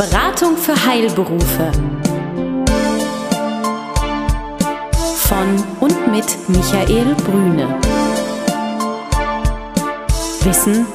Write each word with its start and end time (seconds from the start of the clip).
Beratung 0.00 0.56
für 0.56 0.74
Heilberufe. 0.86 1.72
Von 5.14 5.62
und 5.80 6.10
mit 6.10 6.24
Michael 6.48 7.14
Brüne. 7.16 7.78
Wissen, 10.42 10.86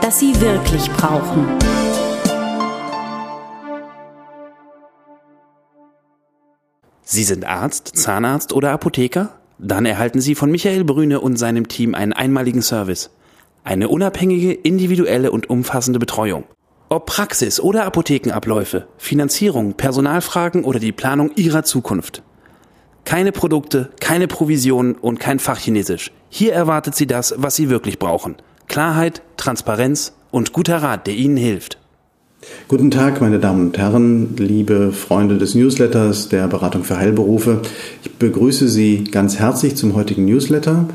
das 0.00 0.18
Sie 0.18 0.40
wirklich 0.40 0.90
brauchen. 0.92 1.46
Sie 7.02 7.24
sind 7.24 7.44
Arzt, 7.44 7.94
Zahnarzt 7.98 8.54
oder 8.54 8.70
Apotheker? 8.70 9.28
Dann 9.58 9.84
erhalten 9.84 10.22
Sie 10.22 10.34
von 10.34 10.50
Michael 10.50 10.84
Brüne 10.84 11.20
und 11.20 11.36
seinem 11.36 11.68
Team 11.68 11.94
einen 11.94 12.14
einmaligen 12.14 12.62
Service. 12.62 13.10
Eine 13.62 13.90
unabhängige, 13.90 14.54
individuelle 14.54 15.32
und 15.32 15.50
umfassende 15.50 15.98
Betreuung. 15.98 16.44
Ob 16.94 17.06
Praxis 17.06 17.58
oder 17.58 17.86
Apothekenabläufe, 17.86 18.86
Finanzierung, 18.98 19.74
Personalfragen 19.74 20.62
oder 20.62 20.78
die 20.78 20.92
Planung 20.92 21.32
Ihrer 21.34 21.64
Zukunft. 21.64 22.22
Keine 23.04 23.32
Produkte, 23.32 23.90
keine 23.98 24.28
Provisionen 24.28 24.94
und 24.94 25.18
kein 25.18 25.40
Fachchinesisch. 25.40 26.12
Hier 26.28 26.52
erwartet 26.52 26.94
Sie 26.94 27.08
das, 27.08 27.34
was 27.36 27.56
Sie 27.56 27.68
wirklich 27.68 27.98
brauchen. 27.98 28.36
Klarheit, 28.68 29.22
Transparenz 29.36 30.12
und 30.30 30.52
guter 30.52 30.84
Rat, 30.84 31.08
der 31.08 31.14
Ihnen 31.14 31.36
hilft. 31.36 31.80
Guten 32.68 32.92
Tag, 32.92 33.20
meine 33.20 33.40
Damen 33.40 33.66
und 33.66 33.78
Herren, 33.78 34.36
liebe 34.36 34.92
Freunde 34.92 35.36
des 35.36 35.56
Newsletters 35.56 36.28
der 36.28 36.46
Beratung 36.46 36.84
für 36.84 36.96
Heilberufe. 36.96 37.62
Ich 38.04 38.12
begrüße 38.12 38.68
Sie 38.68 39.02
ganz 39.02 39.40
herzlich 39.40 39.74
zum 39.74 39.96
heutigen 39.96 40.26
Newsletter. 40.26 40.88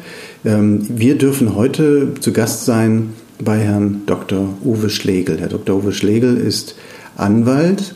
Ähm, 0.46 0.88
wir 0.88 1.18
dürfen 1.18 1.56
heute 1.56 2.14
zu 2.22 2.32
Gast 2.32 2.64
sein 2.64 3.16
bei 3.44 3.60
Herrn 3.60 4.02
Dr. 4.06 4.50
Uwe 4.64 4.90
Schlegel. 4.90 5.40
Herr 5.40 5.48
Dr. 5.48 5.78
Uwe 5.78 5.94
Schlegel 5.94 6.38
ist 6.38 6.76
Anwalt, 7.16 7.96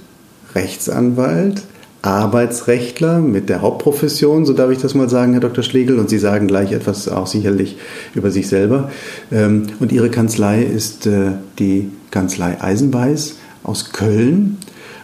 Rechtsanwalt, 0.55 1.63
Arbeitsrechtler 2.01 3.19
mit 3.19 3.49
der 3.49 3.61
Hauptprofession, 3.61 4.45
so 4.45 4.53
darf 4.53 4.71
ich 4.71 4.77
das 4.79 4.93
mal 4.93 5.09
sagen, 5.09 5.33
Herr 5.33 5.41
Dr. 5.41 5.63
Schlegel. 5.63 5.99
Und 5.99 6.09
Sie 6.09 6.17
sagen 6.17 6.47
gleich 6.47 6.71
etwas 6.71 7.07
auch 7.07 7.27
sicherlich 7.27 7.77
über 8.13 8.31
sich 8.31 8.47
selber. 8.47 8.91
Ähm, 9.31 9.67
und 9.79 9.91
Ihre 9.91 10.09
Kanzlei 10.09 10.63
ist 10.63 11.07
äh, 11.07 11.31
die 11.59 11.89
Kanzlei 12.11 12.61
Eisenbeiß 12.61 13.37
aus 13.63 13.91
Köln. 13.91 14.57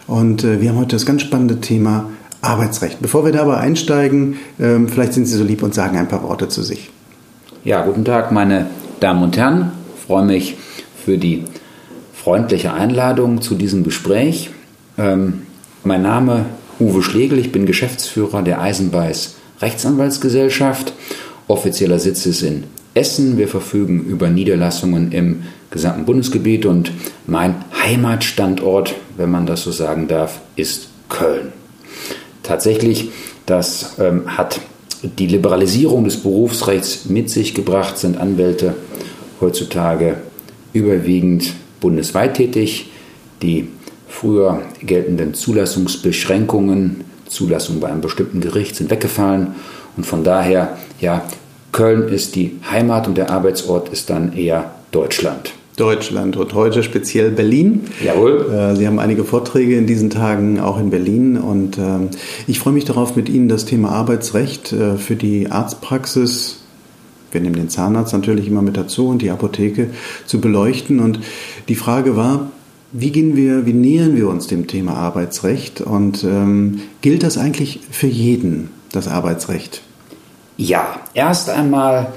Und 0.06 0.44
äh, 0.44 0.60
wir 0.60 0.70
haben 0.70 0.78
heute 0.78 0.96
das 0.96 1.06
ganz 1.06 1.22
spannende 1.22 1.60
Thema 1.60 2.10
Arbeitsrecht. 2.42 3.00
Bevor 3.00 3.24
wir 3.24 3.32
da 3.32 3.42
aber 3.42 3.58
einsteigen, 3.58 4.36
ähm, 4.58 4.88
vielleicht 4.88 5.14
sind 5.14 5.26
Sie 5.26 5.36
so 5.36 5.44
lieb 5.44 5.62
und 5.62 5.74
sagen 5.74 5.96
ein 5.96 6.08
paar 6.08 6.22
Worte 6.22 6.48
zu 6.48 6.62
sich. 6.62 6.90
Ja, 7.64 7.84
guten 7.84 8.04
Tag, 8.04 8.32
meine 8.32 8.66
Damen 9.00 9.22
und 9.22 9.36
Herren. 9.36 9.79
Ich 10.10 10.12
freue 10.12 10.24
mich 10.26 10.56
für 11.04 11.18
die 11.18 11.44
freundliche 12.12 12.72
Einladung 12.72 13.42
zu 13.42 13.54
diesem 13.54 13.84
Gespräch. 13.84 14.50
Ähm, 14.98 15.42
mein 15.84 16.02
Name 16.02 16.46
Uwe 16.80 17.00
Schlegel, 17.00 17.38
ich 17.38 17.52
bin 17.52 17.64
Geschäftsführer 17.64 18.42
der 18.42 18.60
Eisenbeiß 18.60 19.36
Rechtsanwaltsgesellschaft. 19.60 20.94
Offizieller 21.46 22.00
Sitz 22.00 22.26
ist 22.26 22.42
in 22.42 22.64
Essen. 22.92 23.38
Wir 23.38 23.46
verfügen 23.46 24.02
über 24.02 24.30
Niederlassungen 24.30 25.12
im 25.12 25.44
gesamten 25.70 26.06
Bundesgebiet 26.06 26.66
und 26.66 26.90
mein 27.28 27.64
Heimatstandort, 27.80 28.96
wenn 29.16 29.30
man 29.30 29.46
das 29.46 29.62
so 29.62 29.70
sagen 29.70 30.08
darf, 30.08 30.40
ist 30.56 30.88
Köln. 31.08 31.52
Tatsächlich, 32.42 33.10
das 33.46 33.94
ähm, 34.00 34.36
hat 34.36 34.58
die 35.04 35.28
Liberalisierung 35.28 36.02
des 36.02 36.16
Berufsrechts 36.16 37.04
mit 37.04 37.30
sich 37.30 37.54
gebracht, 37.54 37.96
sind 37.96 38.16
Anwälte 38.16 38.74
heutzutage 39.40 40.16
überwiegend 40.72 41.54
bundesweit 41.80 42.34
tätig. 42.34 42.90
Die 43.42 43.68
früher 44.08 44.62
geltenden 44.82 45.34
Zulassungsbeschränkungen, 45.34 47.04
Zulassung 47.26 47.80
bei 47.80 47.88
einem 47.88 48.00
bestimmten 48.00 48.40
Gericht 48.40 48.76
sind 48.76 48.90
weggefallen 48.90 49.54
und 49.96 50.04
von 50.04 50.24
daher, 50.24 50.76
ja, 51.00 51.24
Köln 51.72 52.08
ist 52.08 52.34
die 52.34 52.58
Heimat 52.70 53.06
und 53.06 53.16
der 53.16 53.30
Arbeitsort 53.30 53.90
ist 53.90 54.10
dann 54.10 54.32
eher 54.36 54.72
Deutschland. 54.90 55.52
Deutschland 55.76 56.36
und 56.36 56.52
heute 56.52 56.82
speziell 56.82 57.30
Berlin. 57.30 57.86
Jawohl. 58.04 58.50
Äh, 58.52 58.76
Sie 58.76 58.86
haben 58.86 58.98
einige 58.98 59.24
Vorträge 59.24 59.76
in 59.76 59.86
diesen 59.86 60.10
Tagen 60.10 60.60
auch 60.60 60.78
in 60.78 60.90
Berlin 60.90 61.38
und 61.38 61.78
ähm, 61.78 62.10
ich 62.46 62.58
freue 62.58 62.74
mich 62.74 62.84
darauf, 62.84 63.16
mit 63.16 63.28
Ihnen 63.28 63.48
das 63.48 63.64
Thema 63.64 63.90
Arbeitsrecht 63.90 64.72
äh, 64.72 64.96
für 64.96 65.16
die 65.16 65.50
Arztpraxis, 65.50 66.59
wir 67.32 67.40
nehmen 67.40 67.56
den 67.56 67.68
Zahnarzt 67.68 68.12
natürlich 68.12 68.46
immer 68.46 68.62
mit 68.62 68.76
dazu 68.76 69.08
und 69.08 69.22
die 69.22 69.30
Apotheke 69.30 69.90
zu 70.26 70.40
beleuchten. 70.40 71.00
Und 71.00 71.20
die 71.68 71.74
Frage 71.74 72.16
war, 72.16 72.50
wie 72.92 73.10
gehen 73.10 73.36
wir, 73.36 73.66
wie 73.66 73.72
nähern 73.72 74.16
wir 74.16 74.28
uns 74.28 74.48
dem 74.48 74.66
Thema 74.66 74.94
Arbeitsrecht 74.94 75.80
und 75.80 76.24
ähm, 76.24 76.80
gilt 77.02 77.22
das 77.22 77.38
eigentlich 77.38 77.80
für 77.90 78.08
jeden, 78.08 78.70
das 78.92 79.06
Arbeitsrecht? 79.06 79.82
Ja, 80.56 81.00
erst 81.14 81.50
einmal 81.50 82.12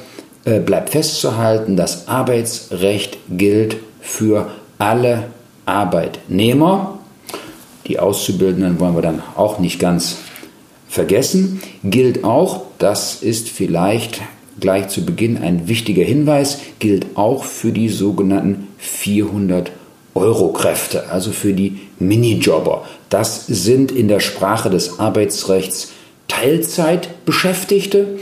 äh, 0.46 0.60
bleibt 0.60 0.90
festzuhalten, 0.90 1.78
das 1.78 2.08
Arbeitsrecht 2.08 3.18
gilt 3.30 3.78
für 4.02 4.50
alle 4.80 5.28
Arbeitnehmer. 5.66 7.00
Die 7.88 8.00
Auszubildenden 8.00 8.80
wollen 8.80 8.96
wir 8.96 9.02
dann 9.02 9.22
auch 9.36 9.60
nicht 9.60 9.80
ganz 9.80 10.18
vergessen. 10.90 11.62
Gilt 11.84 12.24
auch, 12.24 12.64
das 12.80 13.22
ist 13.22 13.50
vielleicht 13.50 14.22
gleich 14.60 14.90
zu 14.90 15.06
Beginn 15.06 15.38
ein 15.38 15.68
wichtiger 15.68 16.04
Hinweis, 16.04 16.60
gilt 16.80 17.06
auch 17.16 17.44
für 17.44 17.72
die 17.72 17.90
sogenannten 17.90 18.68
400 18.78 19.72
Euro-Kräfte, 20.16 21.10
also 21.10 21.32
für 21.32 21.54
die 21.54 21.80
Minijobber. 22.00 22.86
Das 23.10 23.48
sind 23.48 23.92
in 23.92 24.08
der 24.08 24.20
Sprache 24.20 24.70
des 24.70 25.00
Arbeitsrechts 25.00 25.92
Teilzeitbeschäftigte, 26.28 28.20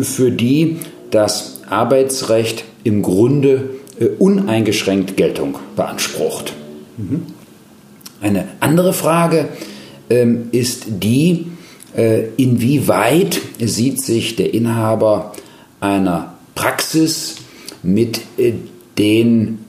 für 0.00 0.30
die 0.30 0.76
das 1.10 1.60
Arbeitsrecht 1.68 2.64
im 2.84 3.02
Grunde 3.02 3.70
äh, 3.98 4.06
uneingeschränkt 4.18 5.16
Geltung 5.16 5.58
beansprucht. 5.76 6.54
Mhm. 6.96 7.26
Eine 8.20 8.48
andere 8.60 8.92
Frage 8.92 9.48
ähm, 10.08 10.48
ist 10.52 10.84
die, 10.88 11.46
äh, 11.96 12.24
inwieweit 12.36 13.40
sieht 13.58 14.00
sich 14.00 14.36
der 14.36 14.52
Inhaber 14.54 15.32
einer 15.80 16.34
Praxis 16.54 17.36
mit 17.82 18.20
äh, 18.38 18.52
den 18.98 19.64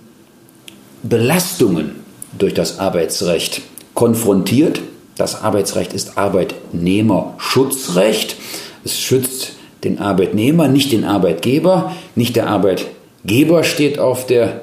Belastungen 1.03 1.95
durch 2.37 2.53
das 2.53 2.79
Arbeitsrecht 2.79 3.61
konfrontiert. 3.93 4.81
Das 5.15 5.41
Arbeitsrecht 5.41 5.93
ist 5.93 6.17
Arbeitnehmerschutzrecht. 6.17 8.35
Es 8.83 8.99
schützt 8.99 9.53
den 9.83 9.99
Arbeitnehmer, 9.99 10.67
nicht 10.67 10.91
den 10.91 11.05
Arbeitgeber. 11.05 11.95
Nicht 12.15 12.35
der 12.35 12.47
Arbeitgeber 12.47 13.63
steht 13.63 13.99
auf 13.99 14.25
der 14.27 14.61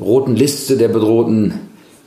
roten 0.00 0.36
Liste 0.36 0.76
der 0.76 0.88
bedrohten 0.88 1.54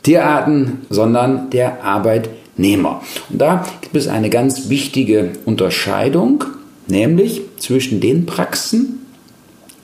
Tierarten, 0.02 0.86
sondern 0.90 1.50
der 1.50 1.84
Arbeitnehmer. 1.84 3.02
Und 3.30 3.40
da 3.40 3.64
gibt 3.80 3.94
es 3.96 4.08
eine 4.08 4.30
ganz 4.30 4.68
wichtige 4.68 5.30
Unterscheidung, 5.44 6.44
nämlich 6.88 7.42
zwischen 7.62 8.00
den 8.00 8.26
Praxen, 8.26 8.98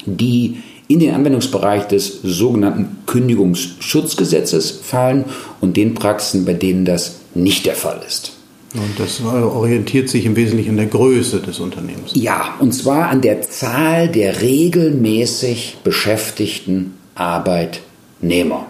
die 0.05 0.59
in 0.89 1.00
den 1.00 1.15
Anwendungsbereich 1.15 1.84
des 1.84 2.21
sogenannten 2.22 2.99
Kündigungsschutzgesetzes 3.06 4.71
fallen 4.83 5.27
und 5.61 5.77
den 5.77 5.94
Praxen, 5.94 6.44
bei 6.44 6.55
denen 6.55 6.84
das 6.84 7.21
nicht 7.34 7.66
der 7.66 7.75
Fall 7.75 8.00
ist. 8.06 8.33
Und 8.75 8.99
das 8.99 9.22
orientiert 9.22 10.09
sich 10.09 10.27
im 10.27 10.37
Wesentlichen 10.37 10.71
an 10.71 10.77
der 10.77 10.87
Größe 10.87 11.41
des 11.41 11.59
Unternehmens. 11.61 12.12
Ja, 12.15 12.55
und 12.59 12.72
zwar 12.72 13.09
an 13.09 13.21
der 13.21 13.43
Zahl 13.43 14.09
der 14.09 14.43
regelmäßig 14.43 15.78
beschäftigten 15.84 16.95
Arbeitnehmer. 17.15 18.66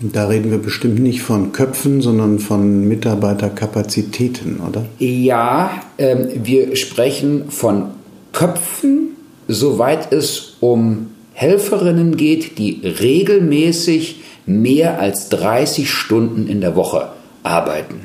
Da 0.00 0.28
reden 0.28 0.50
wir 0.50 0.58
bestimmt 0.58 0.98
nicht 0.98 1.20
von 1.20 1.52
Köpfen, 1.52 2.00
sondern 2.00 2.38
von 2.38 2.88
Mitarbeiterkapazitäten, 2.88 4.60
oder? 4.60 4.86
Ja, 4.98 5.82
äh, 5.98 6.16
wir 6.42 6.74
sprechen 6.74 7.50
von 7.50 7.90
Köpfen, 8.32 9.16
soweit 9.48 10.12
es 10.12 10.56
um 10.60 11.10
Helferinnen 11.32 12.16
geht, 12.16 12.58
die 12.58 12.80
regelmäßig 12.84 14.22
mehr 14.46 15.00
als 15.00 15.28
30 15.30 15.90
Stunden 15.90 16.48
in 16.48 16.60
der 16.60 16.76
Woche 16.76 17.08
arbeiten. 17.42 18.00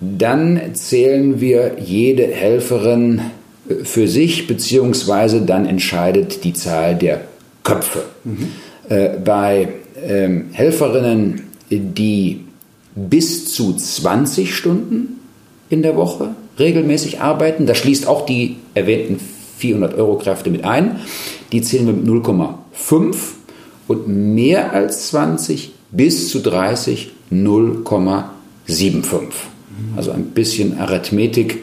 Dann 0.00 0.74
zählen 0.74 1.40
wir 1.40 1.76
jede 1.78 2.26
Helferin 2.26 3.20
äh, 3.68 3.84
für 3.84 4.08
sich, 4.08 4.46
beziehungsweise 4.46 5.42
dann 5.42 5.66
entscheidet 5.66 6.44
die 6.44 6.52
Zahl 6.52 6.96
der 6.96 7.22
Köpfe. 7.62 8.02
Mhm. 8.24 8.48
Bei 9.24 9.68
ähm, 10.04 10.46
Helferinnen, 10.52 11.42
die 11.70 12.40
bis 12.94 13.54
zu 13.54 13.74
20 13.74 14.54
Stunden 14.54 15.20
in 15.70 15.82
der 15.82 15.96
Woche 15.96 16.34
regelmäßig 16.58 17.20
arbeiten, 17.20 17.66
da 17.66 17.74
schließt 17.74 18.06
auch 18.06 18.26
die 18.26 18.56
erwähnten 18.74 19.20
400 19.58 19.94
Euro 19.94 20.16
Kräfte 20.16 20.50
mit 20.50 20.64
ein, 20.64 21.00
die 21.52 21.62
zählen 21.62 21.86
wir 21.86 21.92
mit 21.92 22.26
0,5 22.26 23.14
und 23.88 24.08
mehr 24.08 24.72
als 24.72 25.08
20 25.08 25.72
bis 25.90 26.30
zu 26.30 26.40
30 26.40 27.12
0,5. 27.32 28.24
Also 29.96 30.12
ein 30.12 30.26
bisschen 30.26 30.78
Arithmetik 30.78 31.60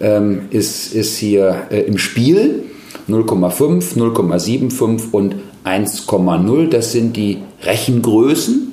ähm, 0.00 0.42
ist, 0.50 0.94
ist 0.94 1.16
hier 1.16 1.66
äh, 1.70 1.80
im 1.82 1.98
Spiel. 1.98 2.64
0,5, 3.08 3.96
0,75 3.96 5.10
und 5.10 5.36
1,0, 5.64 6.68
das 6.68 6.92
sind 6.92 7.16
die 7.16 7.38
Rechengrößen. 7.62 8.72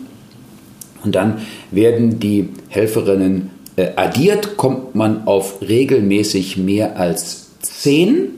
Und 1.04 1.16
dann 1.16 1.42
werden 1.72 2.20
die 2.20 2.50
Helferinnen 2.68 3.52
äh, 3.80 3.94
addiert, 3.96 4.58
kommt 4.58 4.96
man 4.96 5.26
auf 5.26 5.62
regelmäßig 5.62 6.58
mehr 6.58 6.98
als 7.00 7.52
10. 7.62 8.30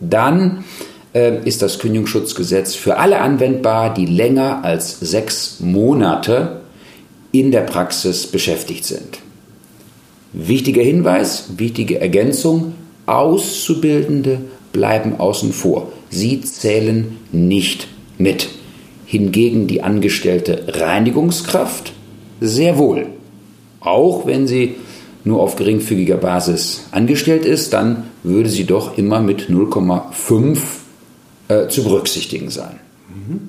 Dann 0.00 0.64
äh, 1.14 1.46
ist 1.46 1.62
das 1.62 1.78
Kündigungsschutzgesetz 1.78 2.74
für 2.74 2.98
alle 2.98 3.20
anwendbar, 3.20 3.94
die 3.94 4.06
länger 4.06 4.64
als 4.64 4.98
sechs 5.00 5.60
Monate 5.60 6.62
in 7.32 7.52
der 7.52 7.60
Praxis 7.60 8.26
beschäftigt 8.26 8.84
sind. 8.84 9.18
Wichtiger 10.32 10.82
Hinweis, 10.82 11.50
wichtige 11.56 12.00
Ergänzung, 12.00 12.74
Auszubildende 13.06 14.40
bleiben 14.72 15.20
außen 15.20 15.52
vor. 15.52 15.92
Sie 16.10 16.40
zählen 16.40 17.18
nicht 17.30 17.86
mit. 18.18 18.48
Hingegen 19.06 19.68
die 19.68 19.82
angestellte 19.82 20.64
Reinigungskraft 20.66 21.92
sehr 22.40 22.76
wohl. 22.76 23.06
Auch 23.80 24.26
wenn 24.26 24.46
sie 24.46 24.76
nur 25.24 25.42
auf 25.42 25.56
geringfügiger 25.56 26.16
Basis 26.16 26.84
angestellt 26.92 27.44
ist, 27.44 27.72
dann 27.72 28.04
würde 28.22 28.48
sie 28.48 28.64
doch 28.64 28.96
immer 28.96 29.20
mit 29.20 29.50
0,5 29.50 30.58
äh, 31.48 31.68
zu 31.68 31.82
berücksichtigen 31.82 32.50
sein. 32.50 32.78
Mhm. 33.08 33.48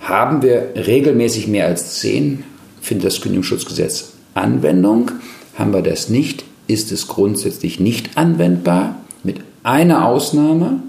Haben 0.00 0.42
wir 0.42 0.72
regelmäßig 0.74 1.48
mehr 1.48 1.66
als 1.66 2.00
10, 2.00 2.44
findet 2.80 3.06
das 3.06 3.20
Kündigungsschutzgesetz 3.20 4.12
Anwendung. 4.34 5.10
Haben 5.56 5.72
wir 5.72 5.82
das 5.82 6.08
nicht, 6.08 6.44
ist 6.66 6.92
es 6.92 7.08
grundsätzlich 7.08 7.80
nicht 7.80 8.16
anwendbar, 8.16 8.96
mit 9.22 9.38
einer 9.62 10.06
Ausnahme. 10.06 10.82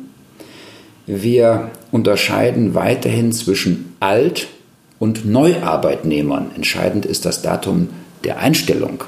Wir 1.08 1.72
unterscheiden 1.92 2.76
weiterhin 2.76 3.32
zwischen 3.32 3.94
Alt- 4.00 4.48
und 5.00 5.26
Neuarbeitnehmern. 5.26 6.52
Entscheidend 6.56 7.06
ist 7.06 7.26
das 7.26 7.42
Datum 7.42 7.90
der 8.24 8.40
Einstellung 8.40 9.04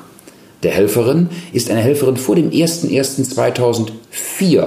der 0.63 0.71
Helferin. 0.71 1.29
Ist 1.51 1.69
eine 1.69 1.81
Helferin 1.81 2.17
vor 2.17 2.35
dem 2.35 2.49
01.01.2004 2.49 4.65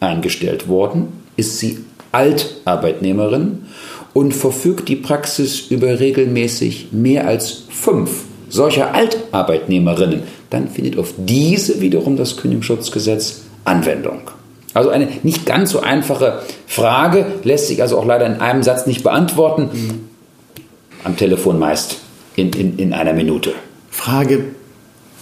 eingestellt 0.00 0.68
worden, 0.68 1.08
ist 1.36 1.58
sie 1.58 1.78
Altarbeitnehmerin 2.12 3.66
und 4.12 4.32
verfügt 4.32 4.88
die 4.88 4.96
Praxis 4.96 5.70
über 5.70 6.00
regelmäßig 6.00 6.88
mehr 6.92 7.26
als 7.26 7.62
fünf 7.68 8.24
solcher 8.48 8.94
Altarbeitnehmerinnen, 8.94 10.22
dann 10.50 10.68
findet 10.68 10.98
auf 10.98 11.14
diese 11.16 11.80
wiederum 11.80 12.16
das 12.16 12.36
Kündigungsschutzgesetz 12.36 13.42
Anwendung. 13.64 14.20
Also 14.72 14.90
eine 14.90 15.08
nicht 15.22 15.46
ganz 15.46 15.70
so 15.70 15.80
einfache 15.80 16.42
Frage, 16.66 17.26
lässt 17.42 17.68
sich 17.68 17.82
also 17.82 17.98
auch 17.98 18.04
leider 18.04 18.26
in 18.26 18.40
einem 18.40 18.62
Satz 18.62 18.86
nicht 18.86 19.02
beantworten. 19.02 19.70
Am 21.02 21.16
Telefon 21.16 21.58
meist 21.58 21.98
in, 22.36 22.52
in, 22.52 22.78
in 22.78 22.92
einer 22.92 23.12
Minute. 23.12 23.54
Frage, 23.96 24.44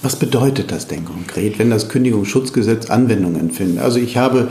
was 0.02 0.16
bedeutet 0.16 0.70
das 0.70 0.86
denn 0.86 1.04
konkret, 1.04 1.58
wenn 1.58 1.70
das 1.70 1.88
Kündigungsschutzgesetz 1.88 2.90
Anwendungen 2.90 3.50
findet? 3.50 3.82
Also 3.82 3.98
ich 3.98 4.16
habe 4.16 4.48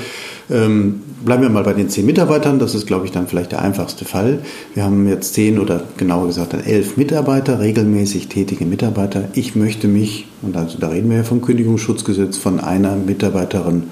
ähm, 0.49 1.01
bleiben 1.23 1.43
wir 1.43 1.49
mal 1.49 1.63
bei 1.63 1.73
den 1.73 1.89
zehn 1.89 2.05
Mitarbeitern. 2.05 2.57
Das 2.57 2.73
ist, 2.73 2.87
glaube 2.87 3.05
ich, 3.05 3.11
dann 3.11 3.27
vielleicht 3.27 3.51
der 3.51 3.61
einfachste 3.61 4.05
Fall. 4.05 4.39
Wir 4.73 4.83
haben 4.83 5.07
jetzt 5.07 5.33
zehn 5.33 5.59
oder 5.59 5.83
genauer 5.97 6.27
gesagt 6.27 6.53
dann 6.53 6.63
elf 6.63 6.97
Mitarbeiter, 6.97 7.59
regelmäßig 7.59 8.29
tätige 8.29 8.65
Mitarbeiter. 8.65 9.29
Ich 9.33 9.55
möchte 9.55 9.87
mich, 9.87 10.27
und 10.41 10.55
also 10.57 10.77
da 10.79 10.87
reden 10.87 11.09
wir 11.09 11.17
ja 11.17 11.23
vom 11.23 11.41
Kündigungsschutzgesetz, 11.41 12.37
von 12.37 12.59
einer 12.59 12.95
Mitarbeiterin 12.95 13.83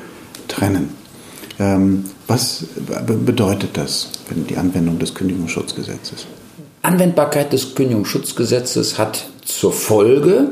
trennen. 0.48 0.90
Ähm, 1.60 2.06
was 2.28 2.66
bedeutet 3.26 3.72
das, 3.74 4.10
wenn 4.30 4.48
die 4.48 4.58
Anwendung 4.58 4.98
des 4.98 5.14
Kündigungsschutzgesetzes? 5.14 6.26
Anwendbarkeit 6.82 7.54
des 7.54 7.76
Kündigungsschutzgesetzes 7.76 8.98
hat 8.98 9.31
zur 9.44 9.72
Folge, 9.72 10.50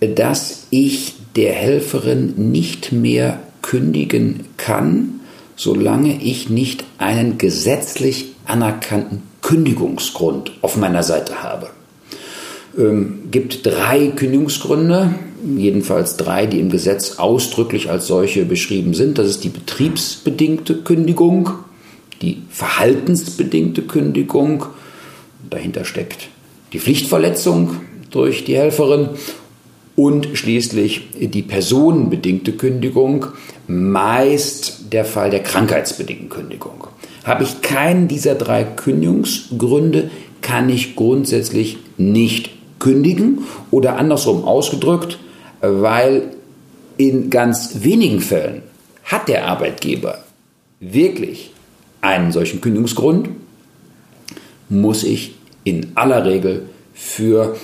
dass 0.00 0.66
ich 0.70 1.14
der 1.36 1.52
Helferin 1.52 2.34
nicht 2.50 2.92
mehr 2.92 3.40
kündigen 3.62 4.44
kann, 4.56 5.20
solange 5.56 6.22
ich 6.22 6.48
nicht 6.50 6.84
einen 6.98 7.38
gesetzlich 7.38 8.32
anerkannten 8.44 9.22
Kündigungsgrund 9.42 10.52
auf 10.62 10.76
meiner 10.76 11.02
Seite 11.02 11.42
habe. 11.42 11.68
Ähm, 12.78 13.28
gibt 13.30 13.64
drei 13.64 14.08
Kündigungsgründe, 14.08 15.14
jedenfalls 15.56 16.16
drei, 16.16 16.46
die 16.46 16.60
im 16.60 16.70
Gesetz 16.70 17.18
ausdrücklich 17.18 17.90
als 17.90 18.06
solche 18.06 18.44
beschrieben 18.44 18.94
sind. 18.94 19.18
Das 19.18 19.28
ist 19.28 19.44
die 19.44 19.48
betriebsbedingte 19.48 20.76
Kündigung, 20.82 21.50
die 22.22 22.42
verhaltensbedingte 22.50 23.82
Kündigung, 23.82 24.66
dahinter 25.48 25.84
steckt 25.84 26.28
die 26.72 26.80
Pflichtverletzung 26.80 27.80
durch 28.16 28.44
die 28.44 28.56
Helferin 28.56 29.10
und 29.94 30.28
schließlich 30.34 31.02
die 31.20 31.42
personenbedingte 31.42 32.52
Kündigung, 32.52 33.26
meist 33.66 34.92
der 34.92 35.04
Fall 35.04 35.30
der 35.30 35.42
krankheitsbedingten 35.42 36.28
Kündigung. 36.28 36.86
Habe 37.24 37.44
ich 37.44 37.62
keinen 37.62 38.08
dieser 38.08 38.34
drei 38.34 38.64
Kündigungsgründe, 38.64 40.10
kann 40.42 40.68
ich 40.68 40.96
grundsätzlich 40.96 41.78
nicht 41.96 42.50
kündigen 42.78 43.40
oder 43.70 43.96
andersrum 43.96 44.44
ausgedrückt, 44.44 45.18
weil 45.60 46.22
in 46.98 47.30
ganz 47.30 47.82
wenigen 47.82 48.20
Fällen 48.20 48.62
hat 49.04 49.28
der 49.28 49.46
Arbeitgeber 49.46 50.24
wirklich 50.80 51.52
einen 52.00 52.32
solchen 52.32 52.60
Kündigungsgrund, 52.60 53.30
muss 54.68 55.04
ich 55.04 55.34
in 55.64 55.92
aller 55.94 56.24
Regel 56.24 56.62
für 56.94 57.56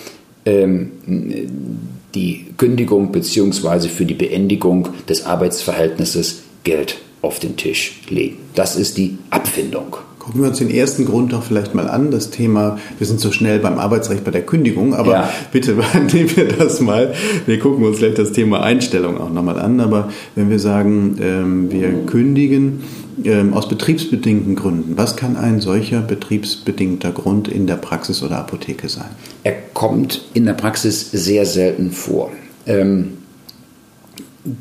die 0.44 2.46
Kündigung 2.56 3.12
bzw. 3.12 3.88
für 3.88 4.04
die 4.04 4.14
Beendigung 4.14 4.88
des 5.08 5.24
Arbeitsverhältnisses 5.24 6.42
Geld 6.64 6.98
auf 7.22 7.38
den 7.38 7.56
Tisch 7.56 8.00
legen. 8.08 8.38
Das 8.54 8.76
ist 8.76 8.98
die 8.98 9.18
Abfindung. 9.30 9.96
Gucken 10.22 10.42
wir 10.42 10.50
uns 10.50 10.58
den 10.58 10.70
ersten 10.70 11.04
Grund 11.04 11.32
doch 11.32 11.42
vielleicht 11.42 11.74
mal 11.74 11.88
an, 11.88 12.12
das 12.12 12.30
Thema, 12.30 12.78
wir 12.96 13.08
sind 13.08 13.18
so 13.18 13.32
schnell 13.32 13.58
beim 13.58 13.80
Arbeitsrecht 13.80 14.22
bei 14.22 14.30
der 14.30 14.42
Kündigung, 14.42 14.94
aber 14.94 15.12
ja. 15.12 15.30
bitte 15.50 15.74
nehmen 16.12 16.36
wir 16.36 16.46
das 16.46 16.80
mal. 16.80 17.12
Wir 17.44 17.58
gucken 17.58 17.84
uns 17.84 17.98
gleich 17.98 18.14
das 18.14 18.30
Thema 18.30 18.62
Einstellung 18.62 19.20
auch 19.20 19.32
nochmal 19.32 19.58
an, 19.58 19.80
aber 19.80 20.10
wenn 20.36 20.48
wir 20.48 20.60
sagen, 20.60 21.16
ähm, 21.20 21.72
wir 21.72 22.06
kündigen 22.06 22.84
ähm, 23.24 23.52
aus 23.52 23.68
betriebsbedingten 23.68 24.54
Gründen, 24.54 24.96
was 24.96 25.16
kann 25.16 25.36
ein 25.36 25.60
solcher 25.60 26.02
betriebsbedingter 26.02 27.10
Grund 27.10 27.48
in 27.48 27.66
der 27.66 27.74
Praxis 27.74 28.22
oder 28.22 28.38
Apotheke 28.38 28.88
sein? 28.88 29.10
Er 29.42 29.54
kommt 29.74 30.26
in 30.34 30.46
der 30.46 30.54
Praxis 30.54 31.10
sehr 31.10 31.46
selten 31.46 31.90
vor. 31.90 32.30
Ähm, 32.68 33.14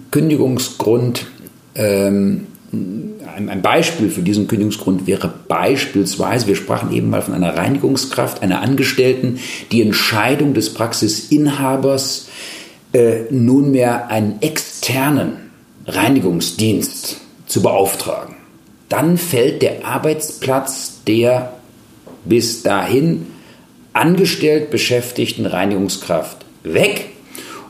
Kündigungsgrund 0.10 1.28
ähm, 1.76 2.48
ein 2.74 3.62
Beispiel 3.62 4.10
für 4.10 4.22
diesen 4.22 4.48
Kündigungsgrund 4.48 5.06
wäre 5.06 5.34
beispielsweise, 5.48 6.48
wir 6.48 6.56
sprachen 6.56 6.94
eben 6.94 7.10
mal 7.10 7.22
von 7.22 7.34
einer 7.34 7.58
Reinigungskraft, 7.58 8.42
einer 8.42 8.62
Angestellten, 8.62 9.40
die 9.72 9.82
Entscheidung 9.82 10.54
des 10.54 10.74
Praxisinhabers, 10.74 12.28
äh, 12.94 13.24
nunmehr 13.30 14.08
einen 14.08 14.42
externen 14.42 15.52
Reinigungsdienst 15.86 17.18
zu 17.46 17.62
beauftragen. 17.62 18.36
Dann 18.88 19.18
fällt 19.18 19.62
der 19.62 19.86
Arbeitsplatz 19.86 21.02
der 21.08 21.54
bis 22.24 22.64
dahin 22.64 23.28
angestellt 23.94 24.72
beschäftigten 24.72 25.46
Reinigungskraft 25.46 26.46
weg 26.64 27.10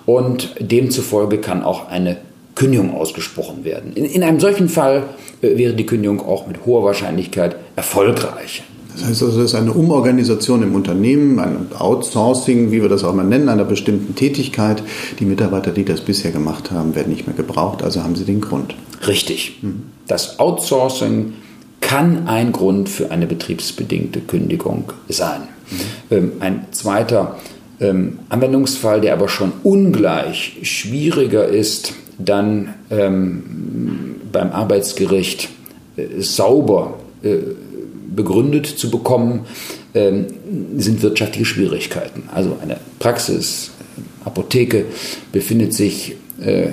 und 0.06 0.56
demzufolge 0.60 1.40
kann 1.40 1.64
auch 1.64 1.88
eine 1.88 2.18
Kündigung 2.56 2.94
ausgesprochen 2.94 3.64
werden. 3.64 3.94
In, 3.96 4.06
in 4.06 4.24
einem 4.24 4.40
solchen 4.40 4.70
Fall 4.70 5.04
äh, 5.42 5.58
wäre 5.58 5.74
die 5.74 5.86
Kündigung 5.86 6.20
auch 6.22 6.48
mit 6.48 6.66
hoher 6.66 6.84
Wahrscheinlichkeit 6.84 7.56
erfolgreich. 7.76 8.64
Das 8.94 9.06
heißt 9.06 9.24
also, 9.24 9.42
das 9.42 9.52
ist 9.52 9.56
eine 9.56 9.72
Umorganisation 9.72 10.64
im 10.64 10.76
Unternehmen, 10.76 11.40
ein 11.40 11.68
Outsourcing, 11.78 12.72
wie 12.72 12.82
wir 12.82 12.90
das 12.90 13.04
auch 13.04 13.14
mal 13.14 13.24
nennen, 13.24 13.48
einer 13.48 13.64
bestimmten 13.64 14.16
Tätigkeit. 14.16 14.84
Die 15.20 15.26
Mitarbeiter, 15.26 15.72
die 15.72 15.86
das 15.86 16.02
bisher 16.02 16.32
gemacht 16.32 16.72
haben, 16.72 16.94
werden 16.94 17.12
nicht 17.12 17.26
mehr 17.26 17.36
gebraucht, 17.36 17.84
also 17.84 18.04
haben 18.04 18.16
sie 18.16 18.26
den 18.26 18.42
Grund. 18.42 18.76
Richtig. 19.08 19.60
Mhm. 19.62 19.84
Das 20.08 20.40
Outsourcing 20.40 21.34
kann 21.80 22.28
ein 22.28 22.52
Grund 22.52 22.90
für 22.90 23.12
eine 23.12 23.28
betriebsbedingte 23.28 24.20
Kündigung 24.22 24.92
sein. 25.08 25.42
Mhm. 26.10 26.32
ein 26.42 26.66
zweiter 26.72 27.38
ähm, 27.80 28.20
Anwendungsfall, 28.30 29.00
der 29.00 29.14
aber 29.14 29.30
schon 29.30 29.54
ungleich 29.64 30.58
schwieriger 30.64 31.48
ist, 31.48 31.94
dann 32.26 32.74
ähm, 32.90 34.16
beim 34.32 34.52
Arbeitsgericht 34.52 35.50
äh, 35.98 36.22
sauber 36.22 37.00
äh, 37.24 37.38
begründet 38.16 38.66
zu 38.66 38.90
bekommen, 38.92 39.46
ähm, 39.94 40.28
sind 40.78 41.02
wirtschaftliche 41.02 41.46
Schwierigkeiten. 41.46 42.24
Also 42.34 42.58
eine 42.62 42.78
Praxis 43.00 43.72
Apotheke 44.26 44.86
befindet 45.32 45.74
sich 45.74 46.16
äh, 46.42 46.70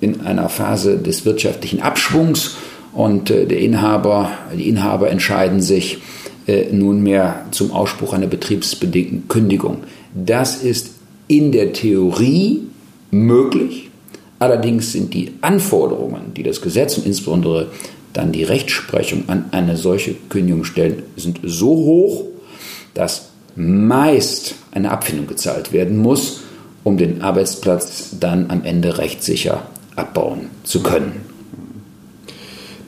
in 0.00 0.22
einer 0.22 0.48
Phase 0.48 0.98
des 0.98 1.24
wirtschaftlichen 1.24 1.82
Abschwungs 1.82 2.56
und 2.92 3.30
äh, 3.30 3.46
der 3.46 3.60
Inhaber, 3.60 4.30
die 4.56 4.68
Inhaber 4.68 5.10
entscheiden 5.10 5.60
sich 5.60 5.98
äh, 6.46 6.72
nunmehr 6.72 7.46
zum 7.50 7.70
Ausspruch 7.70 8.12
einer 8.12 8.26
betriebsbedingten 8.26 9.28
Kündigung. 9.28 9.84
Das 10.14 10.62
ist 10.62 10.94
in 11.28 11.52
der 11.52 11.72
Theorie 11.72 12.62
möglich. 13.10 13.89
Allerdings 14.40 14.92
sind 14.92 15.12
die 15.12 15.34
Anforderungen, 15.42 16.32
die 16.34 16.42
das 16.42 16.62
Gesetz 16.62 16.96
und 16.96 17.06
insbesondere 17.06 17.68
dann 18.14 18.32
die 18.32 18.42
Rechtsprechung 18.42 19.24
an 19.28 19.44
eine 19.52 19.76
solche 19.76 20.14
Kündigung 20.30 20.64
stellen, 20.64 21.02
sind 21.16 21.40
so 21.44 21.68
hoch, 21.68 22.24
dass 22.94 23.28
meist 23.54 24.54
eine 24.72 24.90
Abfindung 24.90 25.26
gezahlt 25.26 25.72
werden 25.72 25.98
muss, 25.98 26.40
um 26.84 26.96
den 26.96 27.20
Arbeitsplatz 27.20 28.16
dann 28.18 28.50
am 28.50 28.64
Ende 28.64 28.96
rechtssicher 28.98 29.66
abbauen 29.94 30.48
zu 30.64 30.82
können. 30.82 31.29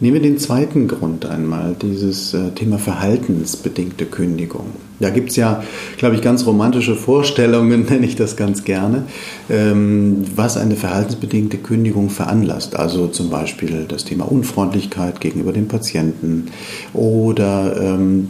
Nehmen 0.03 0.15
wir 0.15 0.23
den 0.23 0.39
zweiten 0.39 0.89
Grund 0.89 1.27
einmal, 1.27 1.77
dieses 1.81 2.35
äh, 2.35 2.51
Thema 2.57 2.79
verhaltensbedingte 2.79 4.05
Kündigung. 4.05 4.67
Da 4.99 5.11
gibt 5.11 5.31
es 5.31 5.37
ja, 5.37 5.63
glaube 5.97 6.17
ich, 6.17 6.23
ganz 6.23 6.45
romantische 6.45 6.97
Vorstellungen, 6.97 7.85
nenne 7.89 8.05
ich 8.05 8.17
das 8.17 8.35
ganz 8.35 8.65
gerne, 8.65 9.05
ähm, 9.49 10.25
was 10.35 10.57
eine 10.57 10.75
verhaltensbedingte 10.75 11.59
Kündigung 11.59 12.11
veranlasst. 12.11 12.75
Also 12.75 13.07
zum 13.07 13.31
Beispiel 13.31 13.85
das 13.87 14.05
Thema 14.05 14.25
Unfreundlichkeit 14.25 15.21
gegenüber 15.21 15.53
dem 15.53 15.69
Patienten 15.69 16.49
oder 16.93 17.81
ähm, 17.81 18.27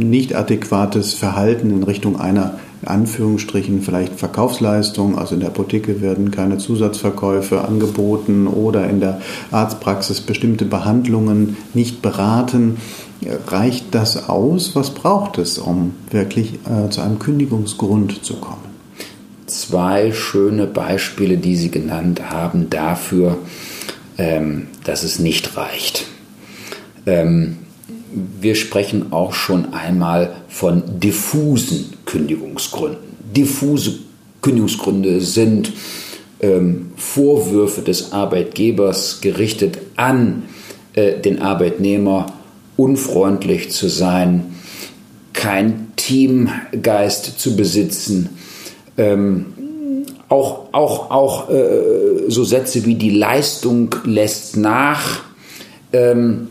nicht 0.00 0.34
adäquates 0.34 1.14
Verhalten 1.14 1.70
in 1.70 1.84
Richtung 1.84 2.18
einer 2.18 2.58
in 2.82 2.88
Anführungsstrichen 2.88 3.82
vielleicht 3.82 4.18
Verkaufsleistung, 4.18 5.18
also 5.18 5.34
in 5.34 5.40
der 5.40 5.50
Apotheke 5.50 6.00
werden 6.00 6.30
keine 6.30 6.58
Zusatzverkäufe 6.58 7.62
angeboten 7.62 8.46
oder 8.46 8.88
in 8.88 9.00
der 9.00 9.20
Arztpraxis 9.50 10.22
bestimmte 10.22 10.64
Behandlungen 10.64 11.56
nicht 11.74 12.00
beraten. 12.00 12.78
Reicht 13.48 13.94
das 13.94 14.30
aus? 14.30 14.74
Was 14.74 14.90
braucht 14.90 15.36
es, 15.36 15.58
um 15.58 15.94
wirklich 16.10 16.54
äh, 16.54 16.88
zu 16.88 17.02
einem 17.02 17.18
Kündigungsgrund 17.18 18.24
zu 18.24 18.36
kommen? 18.36 18.64
Zwei 19.46 20.12
schöne 20.12 20.66
Beispiele, 20.66 21.36
die 21.36 21.56
Sie 21.56 21.70
genannt 21.70 22.30
haben, 22.30 22.70
dafür, 22.70 23.36
ähm, 24.16 24.68
dass 24.84 25.02
es 25.02 25.18
nicht 25.18 25.56
reicht. 25.58 26.06
Ähm, 27.04 27.58
wir 28.12 28.54
sprechen 28.54 29.12
auch 29.12 29.32
schon 29.32 29.72
einmal 29.72 30.32
von 30.48 30.82
diffusen 31.00 31.92
Kündigungsgründen. 32.06 33.10
Diffuse 33.34 33.98
Kündigungsgründe 34.42 35.20
sind 35.20 35.72
ähm, 36.40 36.92
Vorwürfe 36.96 37.82
des 37.82 38.12
Arbeitgebers 38.12 39.20
gerichtet 39.20 39.78
an 39.96 40.44
äh, 40.94 41.20
den 41.20 41.42
Arbeitnehmer, 41.42 42.26
unfreundlich 42.76 43.70
zu 43.70 43.88
sein, 43.88 44.54
kein 45.32 45.92
Teamgeist 45.96 47.38
zu 47.38 47.56
besitzen, 47.56 48.30
ähm, 48.96 49.46
auch, 50.28 50.72
auch, 50.72 51.10
auch 51.10 51.50
äh, 51.50 52.28
so 52.28 52.44
Sätze 52.44 52.84
wie 52.86 52.94
die 52.94 53.10
Leistung 53.10 53.94
lässt 54.04 54.56
nach. 54.56 55.22
Ähm, 55.92 56.48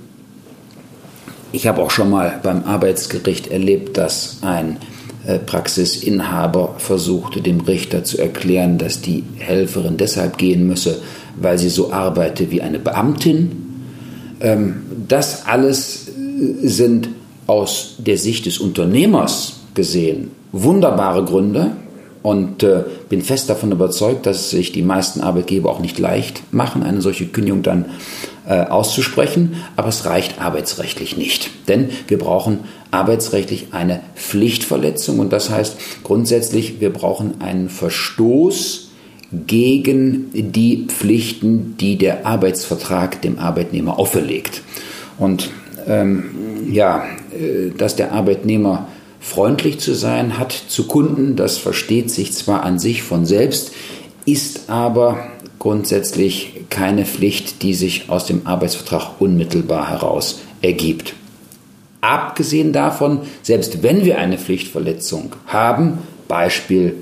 ich 1.52 1.68
habe 1.68 1.82
auch 1.82 1.92
schon 1.92 2.10
mal 2.10 2.40
beim 2.42 2.64
Arbeitsgericht 2.64 3.48
erlebt, 3.48 3.98
dass 3.98 4.38
ein 4.42 4.78
äh, 5.26 5.40
Praxisinhaber 5.40 6.76
versuchte, 6.78 7.42
dem 7.42 7.62
Richter 7.62 8.04
zu 8.04 8.18
erklären, 8.18 8.78
dass 8.78 9.02
die 9.02 9.24
Helferin 9.38 9.98
deshalb 9.98 10.38
gehen 10.38 10.68
müsse, 10.68 11.02
weil 11.36 11.58
sie 11.58 11.70
so 11.70 11.92
arbeite 11.92 12.52
wie 12.52 12.62
eine 12.62 12.80
Beamtin. 12.80 13.52
Ähm, 14.42 14.84
das 15.08 15.46
alles 15.46 16.08
äh, 16.08 16.68
sind 16.68 17.10
aus 17.48 17.96
der 17.98 18.18
Sicht 18.18 18.46
des 18.46 18.60
Unternehmers 18.60 19.62
gesehen 19.74 20.32
wunderbare 20.52 21.24
Gründe 21.26 21.72
und 22.22 22.64
äh, 22.64 22.84
bin 23.08 23.22
fest 23.22 23.50
davon 23.50 23.72
überzeugt, 23.72 24.26
dass 24.26 24.50
sich 24.50 24.72
die 24.72 24.82
meisten 24.82 25.22
Arbeitgeber 25.22 25.70
auch 25.70 25.80
nicht 25.80 26.00
leicht 26.00 26.42
machen, 26.52 26.84
eine 26.84 27.02
solche 27.02 27.28
Kündigung 27.28 27.64
dann 27.64 27.86
äh, 28.50 28.66
auszusprechen, 28.66 29.64
aber 29.76 29.90
es 29.90 30.06
reicht 30.06 30.42
arbeitsrechtlich 30.42 31.16
nicht. 31.16 31.52
Denn 31.68 31.90
wir 32.08 32.18
brauchen 32.18 32.62
arbeitsrechtlich 32.90 33.68
eine 33.72 34.02
Pflichtverletzung 34.16 35.20
und 35.20 35.32
das 35.32 35.52
heißt 35.52 35.78
grundsätzlich, 36.04 36.82
wir 36.82 36.92
brauchen 36.92 37.42
einen 37.42 37.70
Verstoß 37.70 38.90
gegen 39.32 40.32
die 40.34 40.88
Pflichten, 40.88 41.76
die 41.80 41.98
der 41.98 42.26
Arbeitsvertrag 42.26 43.22
dem 43.22 43.38
Arbeitnehmer 43.38 44.00
auferlegt. 44.00 44.64
Und 45.20 45.52
ähm, 45.88 46.72
ja, 46.72 47.06
äh, 47.32 47.70
dass 47.78 47.96
der 47.96 48.14
Arbeitnehmer 48.14 48.88
freundlich 49.20 49.80
zu 49.80 49.94
sein 49.94 50.40
hat 50.40 50.52
zu 50.52 50.88
Kunden, 50.88 51.36
das 51.36 51.60
versteht 51.60 52.10
sich 52.10 52.34
zwar 52.34 52.64
an 52.64 52.80
sich 52.80 53.04
von 53.04 53.28
selbst, 53.28 53.74
ist 54.26 54.70
aber 54.70 55.28
grundsätzlich 55.60 56.66
keine 56.70 57.06
Pflicht, 57.06 57.62
die 57.62 57.74
sich 57.74 58.10
aus 58.10 58.26
dem 58.26 58.48
Arbeitsvertrag 58.48 59.20
unmittelbar 59.20 59.90
heraus 59.90 60.42
ergibt. 60.62 61.14
Abgesehen 62.02 62.72
davon, 62.72 63.22
selbst 63.44 63.84
wenn 63.84 64.06
wir 64.06 64.18
eine 64.18 64.38
Pflichtverletzung 64.38 65.36
haben, 65.48 66.00
Beispiel 66.30 66.96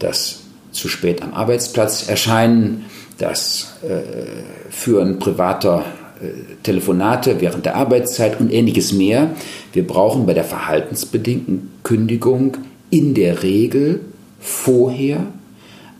das 0.00 0.40
zu 0.72 0.88
spät 0.88 1.22
am 1.22 1.32
Arbeitsplatz 1.34 2.08
erscheinen, 2.08 2.86
das 3.18 3.74
äh, 3.82 4.70
Führen 4.70 5.20
privater 5.20 5.84
äh, 6.20 6.54
Telefonate 6.64 7.40
während 7.40 7.64
der 7.64 7.76
Arbeitszeit 7.76 8.40
und 8.40 8.52
ähnliches 8.52 8.92
mehr. 8.92 9.30
Wir 9.72 9.86
brauchen 9.86 10.26
bei 10.26 10.34
der 10.34 10.42
verhaltensbedingten 10.42 11.70
Kündigung 11.84 12.56
in 12.90 13.14
der 13.14 13.44
Regel 13.44 14.00
vorher 14.40 15.26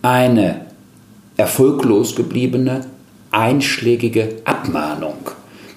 eine 0.03 0.63
erfolglos 1.37 2.17
gebliebene 2.17 2.83
einschlägige 3.31 4.37
Abmahnung. 4.45 5.17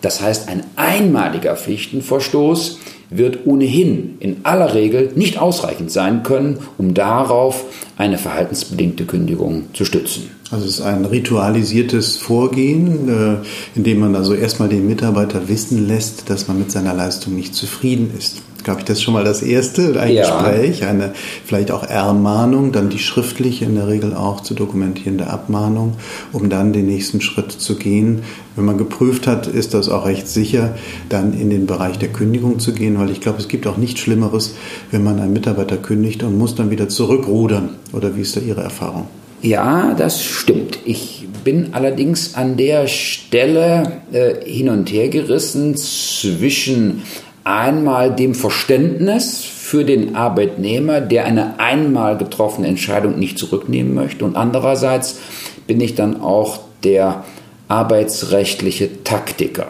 Das 0.02 0.22
heißt, 0.22 0.48
ein 0.48 0.64
einmaliger 0.76 1.56
Pflichtenverstoß 1.56 2.80
wird 3.10 3.46
ohnehin 3.46 4.18
in 4.20 4.38
aller 4.44 4.74
Regel 4.74 5.12
nicht 5.16 5.40
ausreichend 5.40 5.92
sein 5.92 6.24
können, 6.24 6.60
um 6.78 6.94
darauf 6.94 7.66
eine 7.98 8.18
verhaltensbedingte 8.18 9.06
Kündigung 9.06 9.64
zu 9.74 9.86
stützen. 9.86 10.30
Also 10.52 10.66
es 10.66 10.80
ist 10.80 10.82
ein 10.82 11.06
ritualisiertes 11.06 12.18
Vorgehen, 12.18 13.10
äh, 13.10 13.78
in 13.78 13.84
dem 13.84 14.00
man 14.00 14.16
also 14.16 14.34
erstmal 14.34 14.70
den 14.70 14.88
Mitarbeiter 14.88 15.48
wissen 15.50 15.88
lässt, 15.88 16.30
dass 16.30 16.48
man 16.48 16.60
mit 16.60 16.72
seiner 16.72 16.94
Leistung 16.94 17.36
nicht 17.36 17.56
zufrieden 17.56 18.12
ist 18.18 18.42
glaube 18.67 18.81
ich, 18.81 18.86
das 18.86 18.97
ist 18.97 19.03
schon 19.03 19.13
mal 19.13 19.24
das 19.24 19.41
Erste, 19.41 19.97
ein 19.97 20.13
ja. 20.13 20.24
Gespräch, 20.24 20.83
eine 20.83 21.13
vielleicht 21.45 21.71
auch 21.71 21.83
Ermahnung, 21.83 22.74
dann 22.74 22.89
die 22.89 23.00
schriftliche 23.00 23.63
in 23.63 23.75
der 23.75 23.88
Regel 23.88 24.13
auch 24.13 24.41
zu 24.41 24.55
dokumentierende 24.55 25.27
Abmahnung, 25.27 25.93
um 26.33 26.50
dann 26.50 26.74
den 26.74 26.86
nächsten 26.86 27.21
Schritt 27.21 27.50
zu 27.50 27.77
gehen. 27.77 28.24
Wenn 28.57 28.65
man 28.65 28.77
geprüft 28.77 29.25
hat, 29.25 29.47
ist 29.47 29.74
das 29.74 29.88
auch 29.88 30.05
recht 30.05 30.27
sicher, 30.27 30.75
dann 31.07 31.31
in 31.31 31.50
den 31.50 31.65
Bereich 31.65 31.97
der 31.97 32.09
Kündigung 32.09 32.59
zu 32.59 32.74
gehen, 32.74 33.00
weil 33.00 33.09
ich 33.09 33.21
glaube, 33.21 33.38
es 33.39 33.47
gibt 33.47 33.67
auch 33.67 33.77
nichts 33.77 34.01
Schlimmeres, 34.01 34.55
wenn 34.91 35.01
man 35.01 35.21
einen 35.21 35.31
Mitarbeiter 35.31 35.77
kündigt 35.77 36.24
und 36.24 36.38
muss 36.38 36.55
dann 36.55 36.69
wieder 36.69 36.89
zurückrudern. 36.89 37.69
Oder 37.93 38.17
wie 38.17 38.21
ist 38.21 38.36
da 38.36 38.41
Ihre 38.41 38.63
Erfahrung? 38.63 39.07
Ja, 39.41 39.93
das 39.93 40.21
stimmt. 40.21 40.79
Ich 40.83 41.25
bin 41.45 41.69
allerdings 41.74 42.36
an 42.36 42.57
der 42.57 42.88
Stelle 42.88 44.01
äh, 44.12 44.43
hin 44.43 44.67
und 44.67 44.91
her 44.91 45.07
gerissen 45.07 45.77
zwischen 45.77 47.03
einmal 47.48 48.13
dem 48.13 48.36
Verständnis 48.36 49.44
für 49.44 49.86
den 49.86 50.16
Arbeitnehmer, 50.16 51.00
der 51.00 51.25
eine 51.25 51.60
einmal 51.60 52.18
getroffene 52.18 52.68
Entscheidung 52.68 53.18
nicht 53.18 53.38
zurücknehmen 53.39 53.94
möchte. 53.94 54.25
Und 54.25 54.36
andererseits 54.36 55.20
bin 55.66 55.80
ich 55.80 55.96
dann 55.96 56.20
auch 56.20 56.60
der 56.84 57.24
arbeitsrechtliche 57.70 59.04
Taktiker. 59.04 59.68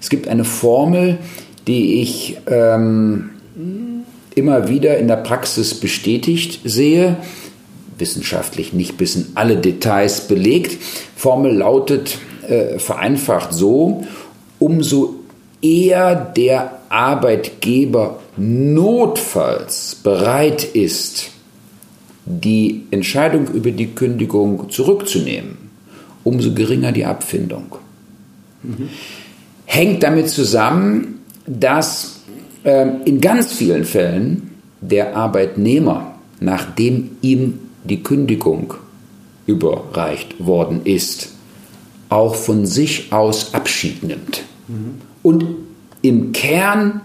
Es 0.00 0.08
gibt 0.08 0.28
eine 0.28 0.44
Formel, 0.44 1.18
die 1.66 2.00
ich 2.00 2.38
ähm, 2.46 3.30
immer 4.34 4.68
wieder 4.68 4.96
in 4.98 5.06
der 5.06 5.16
Praxis 5.16 5.74
bestätigt 5.74 6.60
sehe, 6.64 7.16
wissenschaftlich 7.98 8.72
nicht 8.72 8.96
bis 8.96 9.16
in 9.16 9.26
alle 9.34 9.56
Details 9.56 10.22
belegt. 10.22 10.78
Formel 11.16 11.54
lautet 11.54 12.18
äh, 12.48 12.78
vereinfacht 12.78 13.52
so, 13.52 14.04
umso 14.58 15.23
eher 15.64 16.14
der 16.14 16.80
Arbeitgeber 16.90 18.20
notfalls 18.36 19.94
bereit 19.96 20.62
ist, 20.62 21.30
die 22.26 22.82
Entscheidung 22.90 23.48
über 23.48 23.70
die 23.70 23.88
Kündigung 23.88 24.70
zurückzunehmen, 24.70 25.56
umso 26.22 26.52
geringer 26.52 26.92
die 26.92 27.06
Abfindung. 27.06 27.76
Mhm. 28.62 28.90
Hängt 29.64 30.02
damit 30.02 30.28
zusammen, 30.28 31.20
dass 31.46 32.20
äh, 32.64 32.86
in 33.04 33.20
ganz 33.20 33.52
vielen 33.52 33.84
Fällen 33.84 34.50
der 34.80 35.16
Arbeitnehmer, 35.16 36.14
nachdem 36.40 37.16
ihm 37.22 37.58
die 37.84 38.02
Kündigung 38.02 38.74
überreicht 39.46 40.44
worden 40.44 40.82
ist, 40.84 41.30
auch 42.10 42.34
von 42.34 42.66
sich 42.66 43.12
aus 43.12 43.54
Abschied 43.54 44.02
nimmt 44.02 44.44
mhm. 44.68 45.00
Und 45.24 45.44
im 46.02 46.32
Kern 46.32 47.00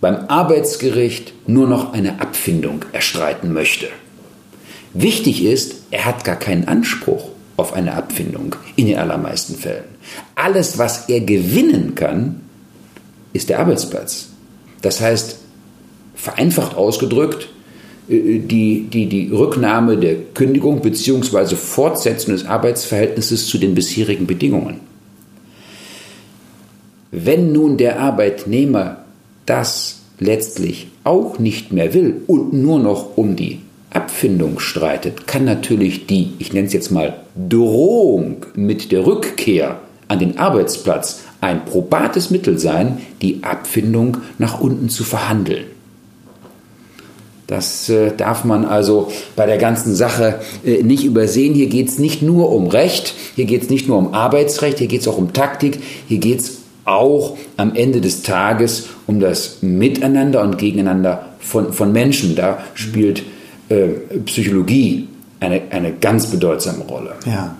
beim 0.00 0.26
Arbeitsgericht 0.28 1.32
nur 1.48 1.66
noch 1.66 1.94
eine 1.94 2.20
Abfindung 2.20 2.84
erstreiten 2.92 3.52
möchte. 3.52 3.88
Wichtig 4.92 5.44
ist, 5.44 5.76
er 5.90 6.04
hat 6.04 6.24
gar 6.24 6.36
keinen 6.36 6.68
Anspruch 6.68 7.30
auf 7.56 7.72
eine 7.72 7.94
Abfindung 7.94 8.54
in 8.76 8.86
den 8.86 8.98
allermeisten 8.98 9.56
Fällen. 9.56 9.84
Alles, 10.34 10.78
was 10.78 11.08
er 11.08 11.20
gewinnen 11.20 11.94
kann, 11.94 12.42
ist 13.32 13.48
der 13.48 13.60
Arbeitsplatz. 13.60 14.28
Das 14.82 15.00
heißt, 15.00 15.38
vereinfacht 16.14 16.76
ausgedrückt, 16.76 17.48
äh, 18.10 18.40
die, 18.40 18.88
die, 18.90 19.08
die 19.08 19.30
Rücknahme 19.30 19.96
der 19.96 20.16
Kündigung 20.34 20.82
bzw. 20.82 21.56
Fortsetzung 21.56 22.34
des 22.34 22.44
Arbeitsverhältnisses 22.44 23.46
zu 23.46 23.56
den 23.56 23.74
bisherigen 23.74 24.26
Bedingungen. 24.26 24.80
Wenn 27.16 27.52
nun 27.52 27.76
der 27.76 28.00
Arbeitnehmer 28.00 29.04
das 29.46 30.00
letztlich 30.18 30.88
auch 31.04 31.38
nicht 31.38 31.72
mehr 31.72 31.94
will 31.94 32.22
und 32.26 32.52
nur 32.52 32.80
noch 32.80 33.16
um 33.16 33.36
die 33.36 33.60
Abfindung 33.90 34.58
streitet, 34.58 35.28
kann 35.28 35.44
natürlich 35.44 36.08
die, 36.08 36.32
ich 36.40 36.52
nenne 36.52 36.66
es 36.66 36.72
jetzt 36.72 36.90
mal, 36.90 37.20
Drohung 37.48 38.46
mit 38.56 38.90
der 38.90 39.06
Rückkehr 39.06 39.78
an 40.08 40.18
den 40.18 40.38
Arbeitsplatz 40.38 41.20
ein 41.40 41.64
probates 41.64 42.32
Mittel 42.32 42.58
sein, 42.58 42.98
die 43.22 43.44
Abfindung 43.44 44.16
nach 44.38 44.60
unten 44.60 44.88
zu 44.88 45.04
verhandeln. 45.04 45.66
Das 47.46 47.88
äh, 47.90 48.10
darf 48.16 48.44
man 48.44 48.64
also 48.64 49.12
bei 49.36 49.46
der 49.46 49.58
ganzen 49.58 49.94
Sache 49.94 50.40
äh, 50.64 50.82
nicht 50.82 51.04
übersehen. 51.04 51.54
Hier 51.54 51.68
geht 51.68 51.88
es 51.88 52.00
nicht 52.00 52.22
nur 52.22 52.50
um 52.50 52.66
Recht, 52.66 53.14
hier 53.36 53.44
geht 53.44 53.62
es 53.62 53.70
nicht 53.70 53.86
nur 53.86 53.98
um 53.98 54.14
Arbeitsrecht, 54.14 54.78
hier 54.78 54.88
geht 54.88 55.02
es 55.02 55.06
auch 55.08 55.18
um 55.18 55.32
Taktik, 55.32 55.78
hier 56.08 56.18
geht 56.18 56.40
es 56.40 56.63
auch 56.84 57.36
am 57.56 57.74
Ende 57.74 58.00
des 58.00 58.22
Tages 58.22 58.88
um 59.06 59.20
das 59.20 59.58
Miteinander 59.62 60.42
und 60.42 60.58
Gegeneinander 60.58 61.26
von, 61.38 61.72
von 61.72 61.92
Menschen. 61.92 62.36
Da 62.36 62.58
spielt 62.74 63.22
äh, 63.68 63.88
Psychologie 64.26 65.08
eine, 65.40 65.62
eine 65.70 65.92
ganz 65.92 66.26
bedeutsame 66.26 66.84
Rolle. 66.84 67.14
Ja. 67.26 67.56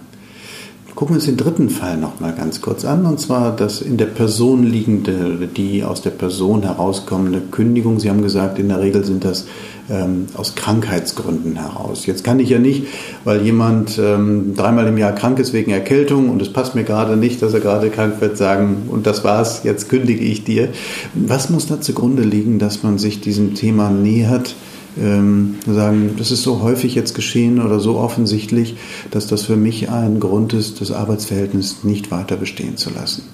Gucken 0.94 1.14
wir 1.14 1.16
uns 1.16 1.24
den 1.24 1.36
dritten 1.36 1.70
Fall 1.70 1.96
noch 1.96 2.20
mal 2.20 2.32
ganz 2.32 2.60
kurz 2.60 2.84
an, 2.84 3.04
und 3.04 3.18
zwar 3.18 3.56
das 3.56 3.82
in 3.82 3.96
der 3.96 4.06
Person 4.06 4.62
liegende, 4.62 5.48
die 5.48 5.82
aus 5.82 6.02
der 6.02 6.10
Person 6.10 6.62
herauskommende 6.62 7.40
Kündigung. 7.50 7.98
Sie 7.98 8.08
haben 8.08 8.22
gesagt, 8.22 8.60
in 8.60 8.68
der 8.68 8.78
Regel 8.78 9.04
sind 9.04 9.24
das 9.24 9.46
ähm, 9.90 10.26
aus 10.34 10.54
Krankheitsgründen 10.54 11.56
heraus. 11.56 12.06
Jetzt 12.06 12.22
kann 12.22 12.38
ich 12.38 12.50
ja 12.50 12.60
nicht, 12.60 12.86
weil 13.24 13.42
jemand 13.42 13.98
ähm, 13.98 14.54
dreimal 14.54 14.86
im 14.86 14.96
Jahr 14.96 15.16
krank 15.16 15.40
ist 15.40 15.52
wegen 15.52 15.72
Erkältung 15.72 16.30
und 16.30 16.40
es 16.40 16.52
passt 16.52 16.76
mir 16.76 16.84
gerade 16.84 17.16
nicht, 17.16 17.42
dass 17.42 17.54
er 17.54 17.60
gerade 17.60 17.90
krank 17.90 18.20
wird, 18.20 18.36
sagen, 18.36 18.84
und 18.88 19.04
das 19.04 19.24
war's, 19.24 19.64
jetzt 19.64 19.88
kündige 19.88 20.24
ich 20.24 20.44
dir. 20.44 20.68
Was 21.14 21.50
muss 21.50 21.66
da 21.66 21.80
zugrunde 21.80 22.22
liegen, 22.22 22.60
dass 22.60 22.84
man 22.84 22.98
sich 22.98 23.20
diesem 23.20 23.54
Thema 23.54 23.90
nähert? 23.90 24.54
Ähm, 25.00 25.56
sagen, 25.66 26.14
das 26.18 26.30
ist 26.30 26.42
so 26.42 26.62
häufig 26.62 26.94
jetzt 26.94 27.14
geschehen 27.14 27.60
oder 27.60 27.80
so 27.80 27.96
offensichtlich, 27.96 28.76
dass 29.10 29.26
das 29.26 29.42
für 29.42 29.56
mich 29.56 29.90
ein 29.90 30.20
Grund 30.20 30.52
ist, 30.52 30.80
das 30.80 30.92
Arbeitsverhältnis 30.92 31.82
nicht 31.82 32.10
weiter 32.10 32.36
bestehen 32.36 32.76
zu 32.76 32.90
lassen. 32.90 33.24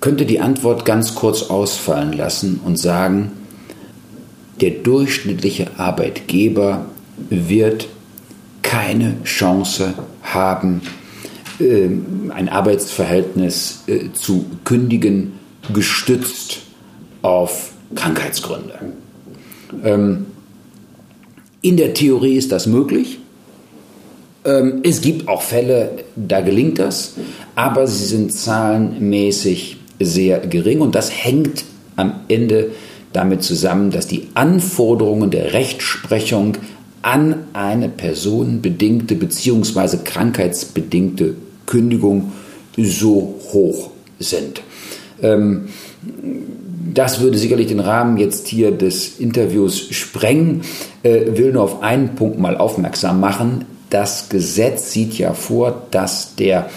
Könnte 0.00 0.26
die 0.26 0.40
Antwort 0.40 0.84
ganz 0.84 1.14
kurz 1.14 1.44
ausfallen 1.44 2.12
lassen 2.12 2.60
und 2.64 2.76
sagen, 2.76 3.30
der 4.60 4.70
durchschnittliche 4.70 5.78
Arbeitgeber 5.78 6.86
wird 7.30 7.88
keine 8.62 9.22
Chance 9.22 9.94
haben, 10.22 10.80
ähm, 11.60 12.32
ein 12.34 12.48
Arbeitsverhältnis 12.48 13.84
äh, 13.86 14.12
zu 14.12 14.46
kündigen, 14.64 15.34
gestützt 15.72 16.62
auf 17.22 17.72
Krankheitsgründe. 17.94 18.92
Ähm, 19.84 20.26
in 21.62 21.76
der 21.76 21.94
Theorie 21.94 22.36
ist 22.36 22.52
das 22.52 22.66
möglich. 22.66 23.18
Ähm, 24.44 24.80
es 24.82 25.00
gibt 25.00 25.28
auch 25.28 25.42
Fälle, 25.42 26.04
da 26.16 26.40
gelingt 26.40 26.78
das, 26.78 27.14
aber 27.54 27.86
sie 27.86 28.04
sind 28.04 28.32
zahlenmäßig 28.32 29.76
sehr 30.00 30.40
gering 30.40 30.80
und 30.80 30.94
das 30.94 31.10
hängt 31.10 31.64
am 31.96 32.20
Ende 32.28 32.72
damit 33.12 33.42
zusammen, 33.42 33.90
dass 33.90 34.06
die 34.06 34.28
Anforderungen 34.34 35.30
der 35.30 35.52
Rechtsprechung 35.52 36.56
an 37.02 37.46
eine 37.52 37.88
personenbedingte 37.88 39.14
bzw. 39.14 39.98
krankheitsbedingte 40.04 41.34
Kündigung 41.66 42.32
so 42.76 43.38
hoch 43.52 43.90
sind. 44.18 44.62
Ähm, 45.22 45.68
das 46.94 47.20
würde 47.20 47.38
sicherlich 47.38 47.68
den 47.68 47.80
Rahmen 47.80 48.16
jetzt 48.16 48.48
hier 48.48 48.72
des 48.72 49.18
Interviews 49.18 49.88
sprengen. 49.90 50.62
Äh, 51.02 51.36
will 51.36 51.52
nur 51.52 51.62
auf 51.62 51.82
einen 51.82 52.14
Punkt 52.14 52.38
mal 52.38 52.56
aufmerksam 52.56 53.20
machen. 53.20 53.64
Das 53.90 54.28
Gesetz 54.28 54.92
sieht 54.92 55.18
ja 55.18 55.34
vor, 55.34 55.82
dass 55.90 56.34
der 56.36 56.70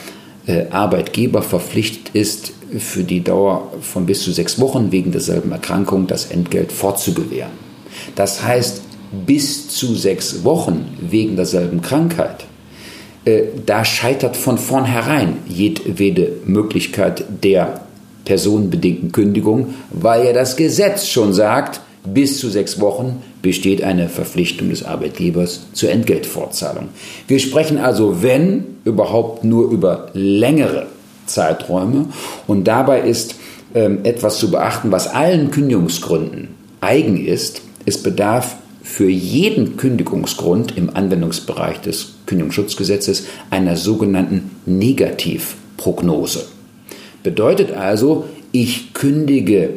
äh, 0.47 0.65
Arbeitgeber 0.69 1.41
verpflichtet 1.41 2.13
ist, 2.13 2.51
für 2.77 3.03
die 3.03 3.23
Dauer 3.23 3.71
von 3.81 4.05
bis 4.05 4.23
zu 4.23 4.31
sechs 4.31 4.59
Wochen 4.59 4.91
wegen 4.91 5.11
derselben 5.11 5.51
Erkrankung 5.51 6.07
das 6.07 6.25
Entgelt 6.31 6.71
fortzugewähren. 6.71 7.51
Das 8.15 8.43
heißt, 8.43 8.81
bis 9.25 9.69
zu 9.69 9.95
sechs 9.95 10.43
Wochen 10.43 10.97
wegen 10.99 11.35
derselben 11.35 11.81
Krankheit, 11.81 12.45
äh, 13.23 13.43
da 13.65 13.85
scheitert 13.85 14.35
von 14.35 14.57
vornherein 14.57 15.37
jedwede 15.47 16.33
Möglichkeit 16.45 17.23
der 17.43 17.84
personenbedingten 18.25 19.11
Kündigung, 19.11 19.75
weil 19.91 20.25
ja 20.25 20.33
das 20.33 20.55
Gesetz 20.55 21.07
schon 21.07 21.33
sagt, 21.33 21.81
bis 22.03 22.39
zu 22.39 22.49
sechs 22.49 22.79
Wochen 22.79 23.23
besteht 23.41 23.83
eine 23.83 24.09
Verpflichtung 24.09 24.69
des 24.69 24.83
Arbeitgebers 24.83 25.61
zur 25.73 25.89
Entgeltfortzahlung. 25.91 26.89
Wir 27.27 27.39
sprechen 27.39 27.77
also, 27.77 28.21
wenn 28.21 28.65
überhaupt, 28.83 29.43
nur 29.43 29.71
über 29.71 30.09
längere 30.13 30.87
Zeiträume. 31.25 32.07
Und 32.47 32.65
dabei 32.65 33.01
ist 33.01 33.35
ähm, 33.73 33.99
etwas 34.03 34.37
zu 34.37 34.51
beachten, 34.51 34.91
was 34.91 35.07
allen 35.07 35.51
Kündigungsgründen 35.51 36.49
eigen 36.81 37.25
ist. 37.25 37.61
Es 37.85 38.01
bedarf 38.01 38.57
für 38.83 39.09
jeden 39.09 39.77
Kündigungsgrund 39.77 40.77
im 40.77 40.95
Anwendungsbereich 40.95 41.81
des 41.81 42.13
Kündigungsschutzgesetzes 42.27 43.25
einer 43.49 43.75
sogenannten 43.75 44.51
Negativprognose. 44.65 46.54
Bedeutet 47.25 47.71
also, 47.71 48.25
ich 48.51 48.93
kündige 48.93 49.71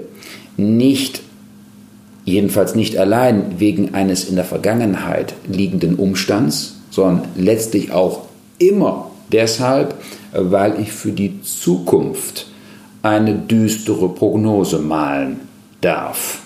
nicht, 0.59 1.23
jedenfalls 2.27 2.75
nicht 2.75 2.99
allein 2.99 3.59
wegen 3.59 3.95
eines 3.95 4.29
in 4.29 4.37
der 4.37 4.45
Vergangenheit 4.45 5.33
liegenden 5.51 5.95
Umstands, 5.95 6.77
sondern 6.91 7.23
letztlich 7.37 7.91
auch 7.91 8.27
immer 8.59 9.11
deshalb, 9.33 9.95
weil 10.35 10.79
ich 10.79 10.93
für 10.93 11.11
die 11.11 11.41
Zukunft 11.41 12.49
eine 13.01 13.35
düstere 13.35 14.11
Prognose 14.11 14.79
malen 14.79 15.41
darf. 15.81 16.43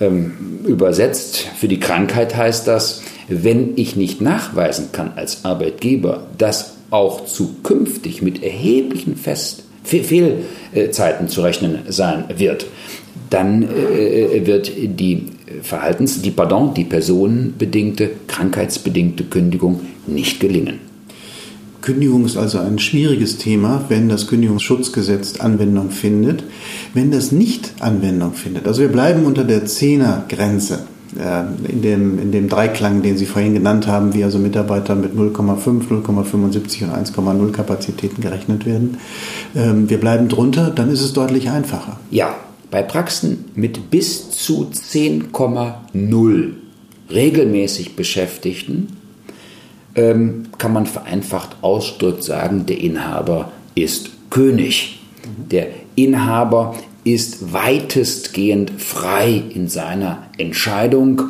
Ähm, 0.00 0.60
übersetzt 0.64 1.36
für 1.36 1.68
die 1.68 1.80
Krankheit 1.80 2.34
heißt 2.34 2.66
das, 2.66 3.02
wenn 3.28 3.74
ich 3.76 3.94
nicht 3.94 4.22
nachweisen 4.22 4.88
kann 4.90 5.12
als 5.16 5.44
Arbeitgeber, 5.44 6.28
dass 6.38 6.76
auch 6.90 7.26
zukünftig 7.26 8.22
mit 8.22 8.42
erheblichen 8.42 9.16
Fest 9.16 9.64
Fehlzeiten 9.82 11.28
zu 11.28 11.42
rechnen 11.42 11.80
sein 11.88 12.24
wird, 12.36 12.66
dann 13.30 13.62
äh, 13.62 14.46
wird 14.46 14.70
die 14.76 15.26
Verhaltens, 15.62 16.22
die, 16.22 16.30
pardon, 16.30 16.74
die 16.74 16.84
personenbedingte, 16.84 18.10
krankheitsbedingte 18.28 19.24
Kündigung 19.24 19.80
nicht 20.06 20.40
gelingen. 20.40 20.90
Kündigung 21.80 22.26
ist 22.26 22.36
also 22.36 22.58
ein 22.58 22.78
schwieriges 22.78 23.38
Thema, 23.38 23.86
wenn 23.88 24.08
das 24.08 24.26
Kündigungsschutzgesetz 24.26 25.40
Anwendung 25.40 25.90
findet. 25.90 26.44
Wenn 26.92 27.10
das 27.10 27.32
nicht 27.32 27.72
Anwendung 27.80 28.34
findet, 28.34 28.66
also 28.66 28.82
wir 28.82 28.88
bleiben 28.88 29.24
unter 29.24 29.44
der 29.44 29.64
Zehnergrenze, 29.64 30.74
äh, 30.74 30.99
in 31.16 31.82
dem, 31.82 32.18
in 32.20 32.32
dem 32.32 32.48
Dreiklang, 32.48 33.02
den 33.02 33.16
Sie 33.16 33.26
vorhin 33.26 33.54
genannt 33.54 33.86
haben, 33.86 34.14
wie 34.14 34.22
also 34.22 34.38
Mitarbeiter 34.38 34.94
mit 34.94 35.14
0,5, 35.14 35.88
0,75 35.88 36.84
und 36.84 36.94
1,0 36.94 37.52
Kapazitäten 37.52 38.22
gerechnet 38.22 38.64
werden. 38.64 38.98
Ähm, 39.56 39.90
wir 39.90 39.98
bleiben 39.98 40.28
drunter, 40.28 40.70
dann 40.70 40.90
ist 40.90 41.00
es 41.00 41.12
deutlich 41.12 41.50
einfacher. 41.50 41.98
Ja, 42.10 42.34
bei 42.70 42.82
Praxen 42.82 43.46
mit 43.54 43.90
bis 43.90 44.30
zu 44.30 44.70
10,0 44.72 46.52
regelmäßig 47.10 47.96
Beschäftigten 47.96 48.96
ähm, 49.96 50.44
kann 50.58 50.72
man 50.72 50.86
vereinfacht 50.86 51.56
ausgedrückt 51.62 52.22
sagen, 52.22 52.66
der 52.66 52.78
Inhaber 52.78 53.50
ist 53.74 54.10
König. 54.30 55.00
Der 55.50 55.66
Inhaber 55.96 56.76
ist 57.04 57.52
weitestgehend 57.52 58.72
frei 58.78 59.42
in 59.54 59.68
seiner 59.68 60.26
Entscheidung, 60.38 61.22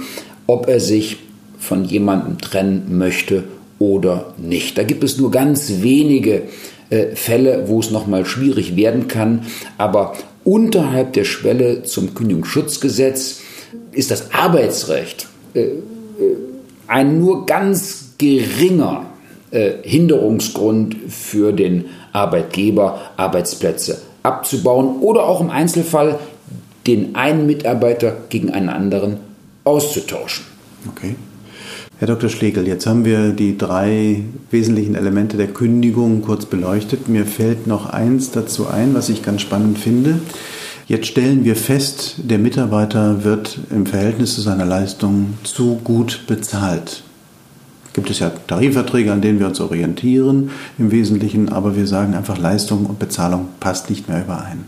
ob 0.46 0.68
er 0.68 0.80
sich 0.80 1.18
von 1.58 1.84
jemandem 1.84 2.38
trennen 2.38 2.98
möchte 2.98 3.44
oder 3.78 4.34
nicht. 4.36 4.78
Da 4.78 4.82
gibt 4.82 5.04
es 5.04 5.18
nur 5.18 5.30
ganz 5.30 5.80
wenige 5.80 6.42
äh, 6.90 7.14
Fälle, 7.14 7.64
wo 7.68 7.80
es 7.80 7.90
nochmal 7.90 8.26
schwierig 8.26 8.76
werden 8.76 9.08
kann, 9.08 9.46
aber 9.78 10.14
unterhalb 10.44 11.12
der 11.12 11.24
Schwelle 11.24 11.84
zum 11.84 12.14
Kündigungsschutzgesetz 12.14 13.40
ist 13.92 14.10
das 14.10 14.32
Arbeitsrecht 14.32 15.28
äh, 15.54 15.60
äh, 15.60 15.76
ein 16.86 17.20
nur 17.20 17.46
ganz 17.46 18.14
geringer 18.18 19.06
äh, 19.50 19.72
Hinderungsgrund 19.82 20.96
für 21.08 21.52
den 21.52 21.86
Arbeitgeber, 22.12 23.12
Arbeitsplätze 23.16 23.98
abzubauen 24.22 24.98
oder 25.00 25.24
auch 25.24 25.40
im 25.40 25.50
Einzelfall 25.50 26.18
den 26.86 27.14
einen 27.14 27.46
Mitarbeiter 27.46 28.16
gegen 28.28 28.50
einen 28.50 28.68
anderen 28.68 29.18
auszutauschen. 29.64 30.44
Okay. 30.88 31.16
Herr 31.98 32.06
Dr. 32.06 32.30
Schlegel, 32.30 32.66
jetzt 32.66 32.86
haben 32.86 33.04
wir 33.04 33.32
die 33.32 33.58
drei 33.58 34.24
wesentlichen 34.50 34.94
Elemente 34.94 35.36
der 35.36 35.48
Kündigung 35.48 36.22
kurz 36.22 36.46
beleuchtet. 36.46 37.08
Mir 37.08 37.26
fällt 37.26 37.66
noch 37.66 37.90
eins 37.90 38.30
dazu 38.30 38.68
ein, 38.68 38.94
was 38.94 39.10
ich 39.10 39.22
ganz 39.22 39.42
spannend 39.42 39.78
finde. 39.78 40.18
Jetzt 40.86 41.08
stellen 41.08 41.44
wir 41.44 41.56
fest, 41.56 42.16
der 42.16 42.38
Mitarbeiter 42.38 43.22
wird 43.22 43.58
im 43.70 43.84
Verhältnis 43.84 44.34
zu 44.34 44.40
seiner 44.40 44.64
Leistung 44.64 45.34
zu 45.44 45.78
gut 45.84 46.22
bezahlt. 46.26 47.02
Gibt 47.92 48.10
es 48.10 48.20
ja 48.20 48.30
Tarifverträge, 48.46 49.12
an 49.12 49.20
denen 49.20 49.40
wir 49.40 49.46
uns 49.46 49.60
orientieren 49.60 50.50
im 50.78 50.92
Wesentlichen, 50.92 51.48
aber 51.48 51.76
wir 51.76 51.86
sagen 51.86 52.14
einfach, 52.14 52.38
Leistung 52.38 52.86
und 52.86 52.98
Bezahlung 52.98 53.48
passt 53.58 53.90
nicht 53.90 54.08
mehr 54.08 54.22
überein. 54.22 54.64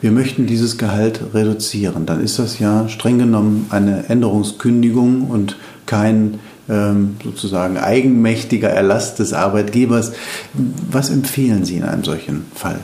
Wir 0.00 0.10
möchten 0.10 0.46
dieses 0.46 0.76
Gehalt 0.76 1.20
reduzieren. 1.34 2.04
Dann 2.06 2.22
ist 2.22 2.38
das 2.38 2.58
ja 2.58 2.88
streng 2.88 3.18
genommen 3.18 3.66
eine 3.70 4.08
Änderungskündigung 4.08 5.30
und 5.30 5.56
kein 5.86 6.40
ähm, 6.68 7.16
sozusagen 7.22 7.76
eigenmächtiger 7.76 8.68
Erlass 8.68 9.14
des 9.14 9.32
Arbeitgebers. 9.32 10.12
Was 10.90 11.10
empfehlen 11.10 11.64
Sie 11.64 11.76
in 11.76 11.84
einem 11.84 12.04
solchen 12.04 12.44
Fall? 12.54 12.80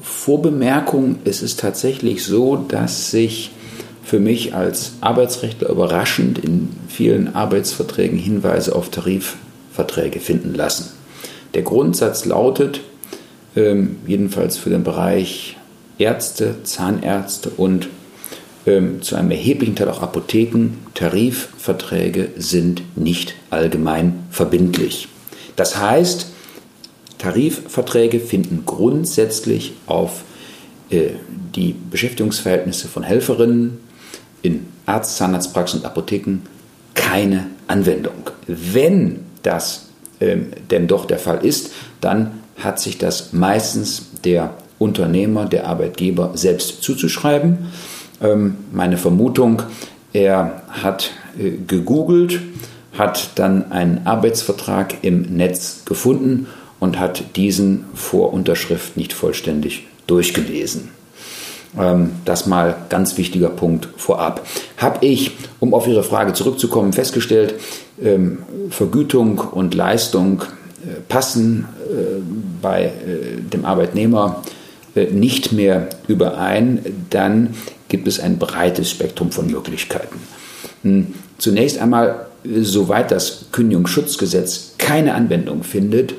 Vorbemerkung, 0.00 1.16
es 1.24 1.42
ist 1.42 1.60
tatsächlich 1.60 2.24
so, 2.24 2.56
dass 2.56 3.10
sich 3.10 3.52
für 4.10 4.18
mich 4.18 4.56
als 4.56 4.94
Arbeitsrechtler 5.00 5.68
überraschend 5.68 6.40
in 6.40 6.70
vielen 6.88 7.36
Arbeitsverträgen 7.36 8.18
Hinweise 8.18 8.74
auf 8.74 8.88
Tarifverträge 8.90 10.18
finden 10.18 10.52
lassen. 10.52 10.90
Der 11.54 11.62
Grundsatz 11.62 12.24
lautet, 12.24 12.80
ähm, 13.54 13.98
jedenfalls 14.08 14.58
für 14.58 14.68
den 14.68 14.82
Bereich 14.82 15.56
Ärzte, 15.98 16.56
Zahnärzte 16.64 17.50
und 17.50 17.86
ähm, 18.66 19.00
zu 19.00 19.14
einem 19.14 19.30
erheblichen 19.30 19.76
Teil 19.76 19.88
auch 19.88 20.02
Apotheken, 20.02 20.70
Tarifverträge 20.94 22.30
sind 22.36 22.82
nicht 22.96 23.36
allgemein 23.50 24.24
verbindlich. 24.32 25.06
Das 25.54 25.76
heißt, 25.76 26.32
Tarifverträge 27.18 28.18
finden 28.18 28.64
grundsätzlich 28.66 29.74
auf 29.86 30.24
äh, 30.90 31.10
die 31.54 31.76
Beschäftigungsverhältnisse 31.92 32.88
von 32.88 33.04
Helferinnen 33.04 33.78
in 34.42 34.66
Arzt, 34.86 35.16
Zahnarztpraxen 35.16 35.80
und 35.80 35.86
Apotheken 35.86 36.38
keine 36.94 37.46
Anwendung. 37.66 38.30
Wenn 38.46 39.20
das 39.42 39.86
ähm, 40.20 40.48
denn 40.70 40.86
doch 40.86 41.06
der 41.06 41.18
Fall 41.18 41.44
ist, 41.44 41.70
dann 42.00 42.40
hat 42.58 42.78
sich 42.78 42.98
das 42.98 43.32
meistens 43.32 44.06
der 44.24 44.54
Unternehmer, 44.78 45.46
der 45.46 45.66
Arbeitgeber 45.66 46.32
selbst 46.34 46.82
zuzuschreiben. 46.82 47.70
Ähm, 48.22 48.56
meine 48.72 48.98
Vermutung, 48.98 49.62
er 50.12 50.62
hat 50.68 51.10
äh, 51.38 51.52
gegoogelt, 51.66 52.40
hat 52.98 53.30
dann 53.36 53.72
einen 53.72 54.06
Arbeitsvertrag 54.06 55.02
im 55.02 55.22
Netz 55.22 55.84
gefunden 55.84 56.46
und 56.80 56.98
hat 56.98 57.36
diesen 57.36 57.84
vor 57.94 58.32
Unterschrift 58.32 58.96
nicht 58.96 59.12
vollständig 59.12 59.86
durchgelesen. 60.06 60.88
Ähm, 61.78 62.12
das 62.24 62.46
mal 62.46 62.74
ganz 62.88 63.16
wichtiger 63.16 63.48
Punkt 63.48 63.88
vorab. 63.96 64.46
Habe 64.76 65.06
ich, 65.06 65.32
um 65.60 65.72
auf 65.72 65.86
Ihre 65.86 66.02
Frage 66.02 66.32
zurückzukommen, 66.32 66.92
festgestellt, 66.92 67.54
ähm, 68.02 68.38
Vergütung 68.70 69.38
und 69.38 69.74
Leistung 69.74 70.42
äh, 70.82 71.00
passen 71.08 71.68
äh, 71.88 72.20
bei 72.60 72.92
dem 73.52 73.64
Arbeitnehmer 73.64 74.42
nicht 75.12 75.52
mehr 75.52 75.88
überein, 76.08 76.84
dann 77.10 77.54
gibt 77.88 78.06
es 78.06 78.20
ein 78.20 78.38
breites 78.38 78.90
Spektrum 78.90 79.30
von 79.30 79.46
Möglichkeiten. 79.46 80.18
Hm, 80.82 81.14
zunächst 81.38 81.78
einmal, 81.78 82.26
soweit 82.44 83.10
das 83.10 83.46
Kündigungsschutzgesetz 83.52 84.74
keine 84.78 85.14
Anwendung 85.14 85.62
findet, 85.62 86.14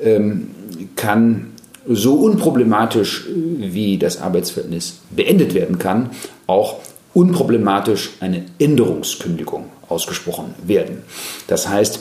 ähm, 0.00 0.48
kann 0.96 1.52
so 1.88 2.14
unproblematisch 2.14 3.26
wie 3.58 3.98
das 3.98 4.20
Arbeitsverhältnis 4.20 4.98
beendet 5.10 5.54
werden 5.54 5.78
kann, 5.78 6.10
auch 6.46 6.76
unproblematisch 7.14 8.10
eine 8.20 8.44
Änderungskündigung 8.58 9.66
ausgesprochen 9.88 10.54
werden. 10.66 11.02
Das 11.46 11.68
heißt, 11.68 12.00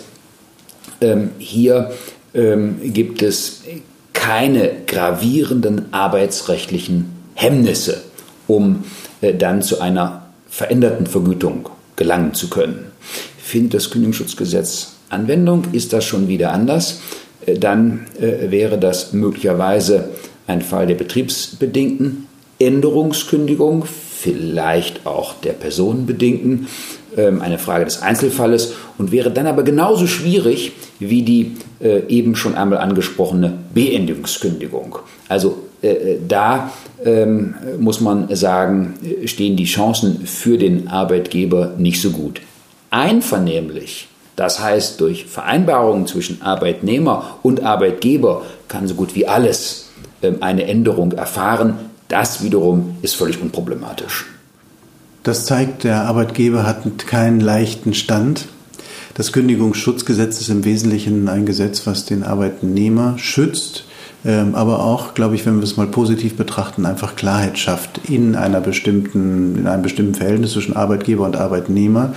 ähm, 1.01 1.31
hier 1.37 1.91
ähm, 2.33 2.79
gibt 2.83 3.21
es 3.21 3.61
keine 4.13 4.71
gravierenden 4.87 5.93
arbeitsrechtlichen 5.93 7.11
Hemmnisse, 7.33 8.01
um 8.47 8.83
äh, 9.21 9.33
dann 9.33 9.61
zu 9.61 9.79
einer 9.79 10.27
veränderten 10.49 11.05
Vergütung 11.05 11.69
gelangen 11.95 12.33
zu 12.33 12.49
können. 12.49 12.91
Findet 13.37 13.75
das 13.75 13.91
Kündigungsschutzgesetz 13.91 14.95
Anwendung, 15.09 15.65
ist 15.71 15.93
das 15.93 16.03
schon 16.03 16.27
wieder 16.27 16.51
anders. 16.51 16.99
Äh, 17.45 17.55
dann 17.55 18.05
äh, 18.19 18.51
wäre 18.51 18.77
das 18.77 19.13
möglicherweise 19.13 20.09
ein 20.47 20.61
Fall 20.61 20.87
der 20.87 20.95
betriebsbedingten 20.95 22.27
Änderungskündigung, 22.59 23.85
vielleicht 23.85 25.05
auch 25.05 25.33
der 25.41 25.53
personenbedingten, 25.53 26.67
ähm, 27.17 27.41
eine 27.41 27.57
Frage 27.57 27.85
des 27.85 28.01
Einzelfalles 28.01 28.73
und 28.97 29.11
wäre 29.11 29.31
dann 29.31 29.47
aber 29.47 29.63
genauso 29.63 30.07
schwierig 30.07 30.73
wie 30.99 31.23
die 31.23 31.57
eben 32.07 32.37
schon 32.37 32.55
einmal 32.55 32.77
angesprochene 32.77 33.51
Beendigungskündigung. 33.73 34.99
Also 35.27 35.57
da 36.25 36.71
ähm, 37.03 37.53
muss 37.77 37.99
man 37.99 38.33
sagen, 38.33 38.93
stehen 39.25 39.57
die 39.57 39.65
Chancen 39.65 40.25
für 40.25 40.57
den 40.57 40.87
Arbeitgeber 40.87 41.73
nicht 41.77 42.01
so 42.01 42.11
gut. 42.11 42.39
Einvernehmlich, 42.91 44.07
das 44.35 44.59
heißt 44.59 44.99
durch 44.99 45.25
Vereinbarungen 45.25 46.07
zwischen 46.07 46.41
Arbeitnehmer 46.41 47.37
und 47.41 47.63
Arbeitgeber, 47.63 48.43
kann 48.67 48.87
so 48.87 48.95
gut 48.95 49.15
wie 49.15 49.27
alles 49.27 49.89
ähm, 50.21 50.37
eine 50.41 50.65
Änderung 50.65 51.13
erfahren. 51.13 51.75
Das 52.07 52.43
wiederum 52.43 52.97
ist 53.01 53.15
völlig 53.15 53.41
unproblematisch. 53.41 54.25
Das 55.23 55.45
zeigt, 55.45 55.83
der 55.83 56.03
Arbeitgeber 56.03 56.65
hat 56.65 57.07
keinen 57.07 57.39
leichten 57.39 57.93
Stand. 57.93 58.47
Das 59.15 59.31
Kündigungsschutzgesetz 59.31 60.41
ist 60.41 60.49
im 60.49 60.65
Wesentlichen 60.65 61.29
ein 61.29 61.45
Gesetz, 61.45 61.87
was 61.87 62.05
den 62.05 62.23
Arbeitnehmer 62.23 63.17
schützt 63.17 63.85
aber 64.25 64.83
auch, 64.83 65.13
glaube 65.13 65.35
ich, 65.35 65.45
wenn 65.45 65.57
wir 65.57 65.63
es 65.63 65.77
mal 65.77 65.85
positiv 65.85 66.35
betrachten, 66.35 66.87
einfach 66.87 67.15
Klarheit 67.15 67.59
schafft 67.59 68.09
in 68.09 68.35
einer 68.35 68.59
bestimmten, 68.59 69.55
in 69.55 69.67
einem 69.67 69.83
bestimmten 69.83 70.15
Verhältnis 70.15 70.53
zwischen 70.53 70.75
Arbeitgeber 70.75 71.25
und 71.25 71.35
Arbeitnehmer. 71.35 72.13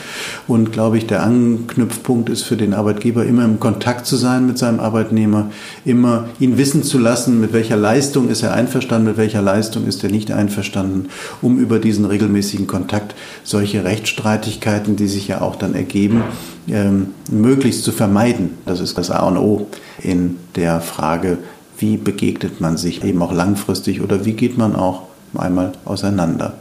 Und 0.46 0.72
glaube 0.72 0.96
ich, 0.96 1.06
der 1.06 1.22
Anknüpfpunkt 1.22 2.30
ist 2.30 2.44
für 2.44 2.56
den 2.56 2.72
Arbeitgeber 2.72 3.26
immer 3.26 3.44
im 3.44 3.60
Kontakt 3.60 4.06
zu 4.06 4.16
sein 4.16 4.46
mit 4.46 4.56
seinem 4.56 4.80
Arbeitnehmer, 4.80 5.50
immer 5.84 6.28
ihn 6.40 6.56
wissen 6.56 6.82
zu 6.82 6.98
lassen, 6.98 7.40
mit 7.40 7.52
welcher 7.52 7.76
Leistung 7.76 8.30
ist 8.30 8.42
er 8.42 8.54
einverstanden, 8.54 9.08
mit 9.08 9.18
welcher 9.18 9.42
Leistung 9.42 9.86
ist 9.86 10.02
er 10.02 10.10
nicht 10.10 10.32
einverstanden, 10.32 11.10
um 11.42 11.58
über 11.58 11.78
diesen 11.78 12.06
regelmäßigen 12.06 12.66
Kontakt 12.66 13.14
solche 13.44 13.84
Rechtsstreitigkeiten, 13.84 14.96
die 14.96 15.08
sich 15.08 15.28
ja 15.28 15.42
auch 15.42 15.56
dann 15.56 15.74
ergeben, 15.74 16.22
ähm, 16.68 17.08
möglichst 17.30 17.84
zu 17.84 17.92
vermeiden. 17.92 18.50
Das 18.64 18.80
ist 18.80 18.96
das 18.96 19.10
A 19.10 19.26
und 19.26 19.36
O 19.36 19.66
in 20.02 20.36
der 20.56 20.80
Frage 20.80 21.38
wie 21.78 21.96
begegnet 21.96 22.60
man 22.60 22.76
sich 22.76 23.04
eben 23.04 23.22
auch 23.22 23.32
langfristig 23.32 24.00
oder 24.00 24.24
wie 24.24 24.32
geht 24.32 24.58
man 24.58 24.74
auch 24.76 25.02
einmal 25.34 25.72
auseinander? 25.84 26.54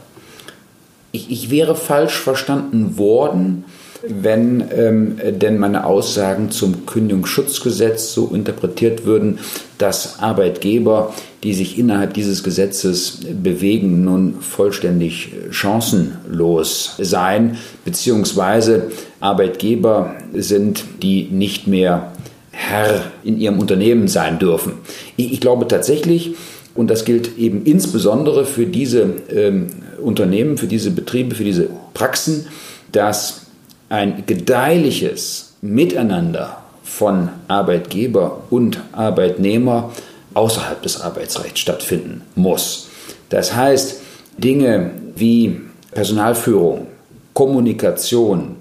Ich, 1.12 1.30
ich 1.30 1.50
wäre 1.50 1.74
falsch 1.74 2.18
verstanden 2.18 2.98
worden, 2.98 3.64
wenn 4.06 4.64
ähm, 4.76 5.16
denn 5.40 5.58
meine 5.58 5.84
Aussagen 5.84 6.50
zum 6.50 6.86
Kündigungsschutzgesetz 6.86 8.12
so 8.12 8.28
interpretiert 8.28 9.04
würden, 9.04 9.40
dass 9.78 10.20
Arbeitgeber, 10.20 11.14
die 11.42 11.52
sich 11.54 11.78
innerhalb 11.78 12.14
dieses 12.14 12.44
Gesetzes 12.44 13.20
bewegen, 13.42 14.04
nun 14.04 14.40
vollständig 14.40 15.32
chancenlos 15.50 16.94
seien, 16.98 17.56
beziehungsweise 17.84 18.90
Arbeitgeber 19.20 20.14
sind, 20.32 20.84
die 21.02 21.24
nicht 21.24 21.66
mehr 21.66 22.12
Herr 22.60 23.12
in 23.22 23.38
ihrem 23.38 23.60
Unternehmen 23.60 24.08
sein 24.08 24.40
dürfen. 24.40 24.72
Ich, 25.16 25.40
glaube 25.40 25.68
tatsächlich, 25.68 26.34
und 26.74 26.90
das 26.90 27.04
gilt 27.04 27.38
eben 27.38 27.64
insbesondere 27.64 28.44
für 28.44 28.66
diese 28.66 29.14
ähm, 29.32 29.68
Unternehmen, 30.02 30.58
für 30.58 30.66
diese 30.66 30.90
Betriebe, 30.90 31.36
für 31.36 31.44
diese 31.44 31.70
Praxen, 31.94 32.48
dass 32.90 33.42
ein 33.88 34.24
gedeihliches 34.26 35.54
Miteinander 35.62 36.58
von 36.82 37.28
Arbeitgeber 37.46 38.42
und 38.50 38.80
Arbeitnehmer 38.90 39.92
außerhalb 40.34 40.82
des 40.82 41.00
Arbeitsrechts 41.00 41.60
stattfinden 41.60 42.22
muss. 42.34 42.88
Das 43.28 43.54
heißt, 43.54 44.00
Dinge 44.36 44.90
wie 45.14 45.60
Personalführung, 45.92 46.88
Kommunikation 47.34 48.56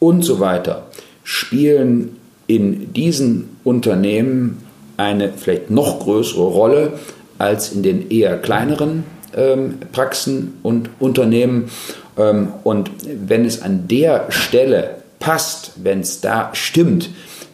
und 0.00 0.24
so 0.24 0.40
weiter 0.40 0.88
spielen 1.22 2.16
in 2.48 2.92
diesen 2.92 3.56
Unternehmen 3.62 4.64
eine 4.96 5.32
vielleicht 5.32 5.70
noch 5.70 6.00
größere 6.00 6.42
Rolle 6.42 6.94
als 7.38 7.72
in 7.72 7.84
den 7.84 8.10
eher 8.10 8.36
kleineren 8.36 9.04
ähm, 9.36 9.78
Praxen 9.92 10.54
und 10.64 10.90
Unternehmen. 10.98 11.70
Ähm, 12.16 12.48
und 12.64 12.90
wenn 13.04 13.44
es 13.44 13.62
an 13.62 13.86
der 13.86 14.26
Stelle 14.30 14.96
passt, 15.20 15.72
wenn 15.82 16.00
es 16.00 16.20
da 16.20 16.50
stimmt, 16.52 17.10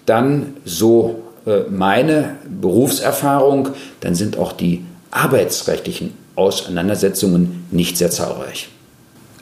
dann 0.06 0.54
so 0.64 1.22
äh, 1.46 1.60
meine 1.70 2.36
Berufserfahrung, 2.48 3.70
dann 4.00 4.14
sind 4.14 4.38
auch 4.38 4.52
die 4.52 4.84
arbeitsrechtlichen 5.10 6.12
Auseinandersetzungen 6.36 7.66
nicht 7.70 7.96
sehr 7.98 8.10
zahlreich. 8.10 8.68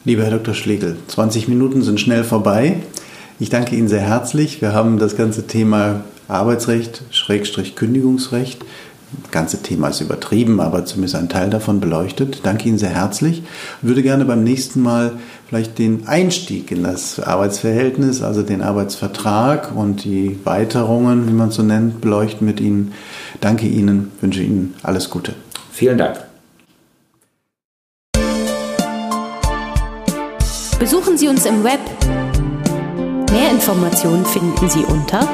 Lieber 0.05 0.25
Herr 0.25 0.33
Dr. 0.33 0.55
Schlegel, 0.55 0.97
20 1.07 1.47
Minuten 1.47 1.83
sind 1.83 2.01
schnell 2.01 2.25
vorbei. 2.25 2.77
Ich 3.43 3.51
danke 3.51 3.75
Ihnen 3.75 3.89
sehr 3.89 4.03
herzlich. 4.03 4.63
Wir 4.63 4.73
haben 4.73 5.01
das 5.01 5.17
ganze 5.17 5.49
Thema 5.49 6.05
Arbeitsrecht, 6.29 7.03
Schrägstrich 7.11 7.75
Kündigungsrecht. 7.75 8.65
Das 9.21 9.33
ganze 9.33 9.63
Thema 9.63 9.89
ist 9.89 10.01
übertrieben, 10.01 10.61
aber 10.61 10.85
zumindest 10.85 11.17
ein 11.17 11.29
Teil 11.29 11.51
davon 11.51 11.81
beleuchtet. 11.81 12.43
Danke 12.45 12.69
Ihnen 12.69 12.79
sehr 12.79 12.91
herzlich. 12.91 13.43
Ich 13.83 13.89
würde 13.89 14.05
gerne 14.05 14.27
beim 14.27 14.45
nächsten 14.45 14.81
Mal 14.81 15.15
vielleicht 15.49 15.81
den 15.81 16.07
Einstieg 16.07 16.71
in 16.71 16.85
das 16.85 17.19
Arbeitsverhältnis, 17.19 18.23
also 18.23 18.43
den 18.43 18.63
Arbeitsvertrag 18.63 19.75
und 19.75 20.05
die 20.05 20.39
Weiterungen, 20.45 21.27
wie 21.27 21.33
man 21.33 21.49
es 21.49 21.57
so 21.57 21.65
nennt, 21.65 22.01
beleuchten 22.01 22.47
mit 22.47 22.61
Ihnen. 22.61 22.93
Danke 23.41 23.67
Ihnen, 23.67 24.13
wünsche 24.21 24.43
Ihnen 24.43 24.75
alles 24.85 25.11
Gute. 25.11 25.35
Vielen 25.73 25.99
Dank. 25.99 26.21
Besuchen 30.79 31.19
Sie 31.19 31.27
uns 31.27 31.45
im 31.45 31.65
Web. 31.65 31.81
Mehr 33.33 33.51
Informationen 33.51 34.25
finden 34.27 34.69
Sie 34.69 34.85
unter 34.85 35.27